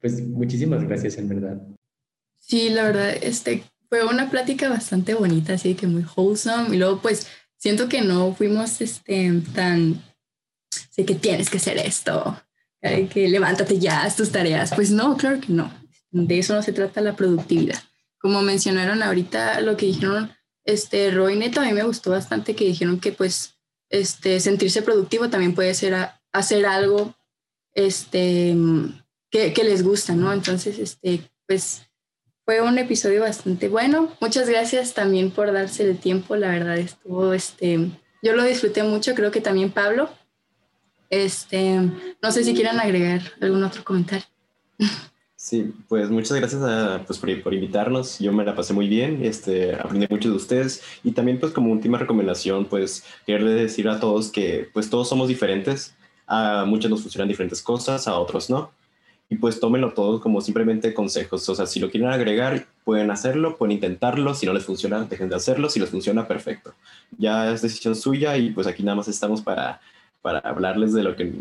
Pues 0.00 0.24
muchísimas 0.28 0.84
gracias 0.84 1.18
en 1.18 1.28
verdad. 1.28 1.73
Sí, 2.46 2.68
la 2.70 2.84
verdad, 2.84 3.10
este, 3.22 3.64
fue 3.88 4.04
una 4.04 4.30
plática 4.30 4.68
bastante 4.68 5.14
bonita, 5.14 5.54
así 5.54 5.74
que 5.74 5.86
muy 5.86 6.04
wholesome. 6.16 6.74
Y 6.74 6.78
luego, 6.78 7.00
pues, 7.00 7.26
siento 7.56 7.88
que 7.88 8.02
no 8.02 8.34
fuimos 8.34 8.80
este, 8.80 9.32
tan, 9.54 10.02
sé 10.90 11.04
que 11.04 11.14
tienes 11.14 11.48
que 11.48 11.56
hacer 11.56 11.78
esto, 11.78 12.40
que 12.80 13.28
levántate 13.28 13.78
ya, 13.78 14.02
haz 14.02 14.16
tus 14.16 14.30
tareas. 14.30 14.72
Pues 14.74 14.90
no, 14.90 15.16
claro 15.16 15.40
que 15.40 15.52
no. 15.52 15.72
De 16.10 16.38
eso 16.38 16.54
no 16.54 16.62
se 16.62 16.72
trata 16.72 17.00
la 17.00 17.16
productividad. 17.16 17.82
Como 18.18 18.42
mencionaron 18.42 19.02
ahorita, 19.02 19.60
lo 19.62 19.76
que 19.76 19.86
dijeron 19.86 20.30
este, 20.64 21.10
Roy 21.10 21.36
Neto, 21.36 21.60
a 21.60 21.64
mí 21.64 21.72
me 21.72 21.82
gustó 21.82 22.10
bastante 22.10 22.54
que 22.54 22.66
dijeron 22.66 23.00
que 23.00 23.12
pues 23.12 23.54
este, 23.90 24.40
sentirse 24.40 24.82
productivo 24.82 25.30
también 25.30 25.54
puede 25.54 25.74
ser 25.74 25.94
hacer 26.32 26.66
algo 26.66 27.14
este, 27.72 28.54
que, 29.30 29.52
que, 29.52 29.64
les 29.64 29.82
gusta, 29.82 30.14
¿no? 30.14 30.32
Entonces, 30.32 30.78
este, 30.78 31.30
pues 31.46 31.82
fue 32.44 32.60
un 32.60 32.78
episodio 32.78 33.22
bastante 33.22 33.68
bueno. 33.68 34.10
Muchas 34.20 34.48
gracias 34.48 34.94
también 34.94 35.30
por 35.30 35.52
darse 35.52 35.88
el 35.88 35.98
tiempo, 35.98 36.36
la 36.36 36.48
verdad 36.48 36.78
estuvo, 36.78 37.32
este, 37.32 37.90
yo 38.22 38.34
lo 38.34 38.44
disfruté 38.44 38.82
mucho, 38.82 39.14
creo 39.14 39.30
que 39.30 39.40
también 39.40 39.70
Pablo. 39.70 40.08
Este, 41.10 41.78
no 42.22 42.32
sé 42.32 42.44
si 42.44 42.54
quieran 42.54 42.80
agregar 42.80 43.22
algún 43.40 43.62
otro 43.62 43.84
comentario. 43.84 44.26
Sí, 45.36 45.74
pues 45.88 46.08
muchas 46.08 46.38
gracias 46.38 46.62
a, 46.62 47.02
pues, 47.06 47.18
por, 47.18 47.42
por, 47.42 47.52
invitarnos. 47.52 48.18
Yo 48.18 48.32
me 48.32 48.46
la 48.46 48.56
pasé 48.56 48.72
muy 48.72 48.88
bien, 48.88 49.22
este, 49.22 49.74
aprendí 49.74 50.06
mucho 50.08 50.30
de 50.30 50.36
ustedes 50.36 50.82
y 51.04 51.12
también 51.12 51.38
pues 51.38 51.52
como 51.52 51.70
última 51.70 51.98
recomendación, 51.98 52.64
pues 52.64 53.04
quererle 53.26 53.52
decir 53.52 53.86
a 53.90 54.00
todos 54.00 54.32
que 54.32 54.70
pues 54.72 54.88
todos 54.88 55.06
somos 55.06 55.28
diferentes. 55.28 55.94
A 56.26 56.64
muchos 56.66 56.90
nos 56.90 57.02
funcionan 57.02 57.28
diferentes 57.28 57.60
cosas, 57.60 58.08
a 58.08 58.18
otros 58.18 58.48
no. 58.48 58.72
Y 59.28 59.36
pues 59.36 59.58
tómenlo 59.58 59.94
todo 59.94 60.20
como 60.20 60.40
simplemente 60.40 60.92
consejos. 60.94 61.48
O 61.48 61.54
sea, 61.54 61.66
si 61.66 61.80
lo 61.80 61.90
quieren 61.90 62.10
agregar, 62.10 62.66
pueden 62.84 63.10
hacerlo, 63.10 63.56
pueden 63.56 63.72
intentarlo. 63.72 64.34
Si 64.34 64.46
no 64.46 64.52
les 64.52 64.64
funciona, 64.64 65.04
dejen 65.04 65.28
de 65.28 65.36
hacerlo. 65.36 65.68
Si 65.70 65.80
les 65.80 65.88
funciona, 65.88 66.28
perfecto. 66.28 66.74
Ya 67.18 67.50
es 67.52 67.62
decisión 67.62 67.96
suya 67.96 68.36
y 68.36 68.50
pues 68.50 68.66
aquí 68.66 68.82
nada 68.82 68.96
más 68.96 69.08
estamos 69.08 69.40
para, 69.40 69.80
para 70.22 70.40
hablarles 70.40 70.92
de 70.92 71.02
lo 71.02 71.16
que, 71.16 71.32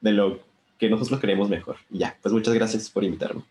de 0.00 0.12
lo 0.12 0.40
que 0.78 0.88
nosotros 0.88 1.20
queremos 1.20 1.48
mejor. 1.48 1.76
Y 1.90 1.98
ya, 1.98 2.16
pues 2.22 2.32
muchas 2.32 2.54
gracias 2.54 2.88
por 2.88 3.04
invitarme. 3.04 3.42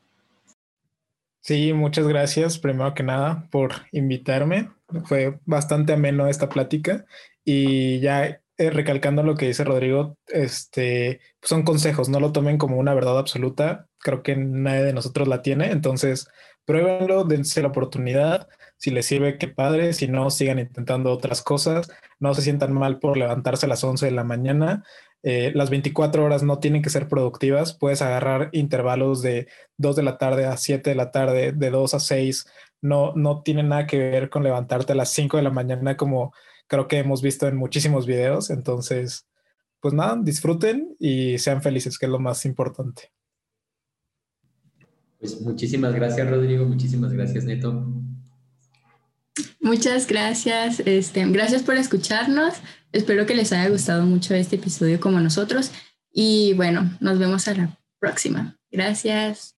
Sí, 1.41 1.73
muchas 1.73 2.07
gracias, 2.07 2.57
primero 2.57 2.93
que 2.93 3.03
nada, 3.03 3.49
por 3.51 3.73
invitarme. 3.91 4.69
Fue 5.03 5.39
bastante 5.45 5.91
ameno 5.91 6.27
esta 6.27 6.47
plática 6.47 7.05
y 7.43 7.99
ya 7.99 8.39
eh, 8.67 8.69
recalcando 8.71 9.23
lo 9.23 9.35
que 9.35 9.47
dice 9.47 9.63
Rodrigo, 9.63 10.17
este, 10.27 11.19
son 11.41 11.63
consejos, 11.63 12.09
no 12.09 12.19
lo 12.19 12.31
tomen 12.31 12.57
como 12.57 12.77
una 12.77 12.93
verdad 12.93 13.17
absoluta. 13.19 13.87
Creo 13.99 14.23
que 14.23 14.35
nadie 14.35 14.83
de 14.83 14.93
nosotros 14.93 15.27
la 15.27 15.41
tiene, 15.41 15.71
entonces 15.71 16.27
pruébenlo, 16.65 17.23
dense 17.23 17.61
la 17.61 17.69
oportunidad. 17.69 18.47
Si 18.77 18.91
les 18.91 19.05
sirve, 19.05 19.37
qué 19.37 19.47
padre. 19.47 19.93
Si 19.93 20.07
no, 20.07 20.29
sigan 20.29 20.59
intentando 20.59 21.11
otras 21.11 21.41
cosas. 21.41 21.89
No 22.19 22.33
se 22.33 22.41
sientan 22.41 22.73
mal 22.73 22.99
por 22.99 23.17
levantarse 23.17 23.65
a 23.65 23.69
las 23.69 23.83
11 23.83 24.05
de 24.05 24.11
la 24.11 24.23
mañana. 24.23 24.83
Eh, 25.23 25.51
las 25.55 25.69
24 25.69 26.23
horas 26.25 26.43
no 26.43 26.59
tienen 26.59 26.81
que 26.81 26.89
ser 26.89 27.07
productivas, 27.07 27.77
puedes 27.77 28.01
agarrar 28.01 28.49
intervalos 28.51 29.21
de 29.21 29.47
2 29.77 29.95
de 29.95 30.03
la 30.03 30.17
tarde 30.17 30.45
a 30.45 30.57
7 30.57 30.89
de 30.89 30.95
la 30.97 31.11
tarde, 31.11 31.53
de 31.53 31.69
2 31.69 31.93
a 31.93 31.99
6, 32.01 32.45
no, 32.81 33.13
no 33.15 33.41
tiene 33.41 33.63
nada 33.63 33.87
que 33.87 33.97
ver 33.97 34.29
con 34.29 34.43
levantarte 34.43 34.91
a 34.91 34.95
las 34.95 35.13
5 35.13 35.37
de 35.37 35.43
la 35.43 35.49
mañana 35.49 35.95
como 35.95 36.33
creo 36.73 36.87
que 36.87 36.97
hemos 36.97 37.21
visto 37.21 37.47
en 37.47 37.55
muchísimos 37.55 38.07
videos, 38.07 38.49
entonces, 38.49 39.27
pues 39.79 39.93
nada, 39.93 40.17
disfruten 40.19 40.95
y 40.97 41.37
sean 41.37 41.61
felices, 41.61 41.99
que 41.99 42.07
es 42.07 42.11
lo 42.11 42.17
más 42.17 42.45
importante. 42.45 43.11
Pues 45.19 45.39
muchísimas 45.41 45.93
gracias 45.93 46.27
Rodrigo, 46.27 46.65
muchísimas 46.65 47.13
gracias 47.13 47.43
Neto. 47.43 47.85
Muchas 49.61 50.07
gracias, 50.07 50.79
este, 50.79 51.23
gracias 51.27 51.61
por 51.61 51.75
escucharnos. 51.75 52.55
Espero 52.91 53.27
que 53.27 53.35
les 53.35 53.53
haya 53.53 53.69
gustado 53.69 54.03
mucho 54.07 54.33
este 54.33 54.55
episodio 54.55 54.99
como 54.99 55.19
nosotros. 55.19 55.71
Y 56.11 56.53
bueno, 56.53 56.97
nos 56.99 57.19
vemos 57.19 57.47
a 57.47 57.53
la 57.53 57.79
próxima. 57.99 58.57
Gracias. 58.71 59.55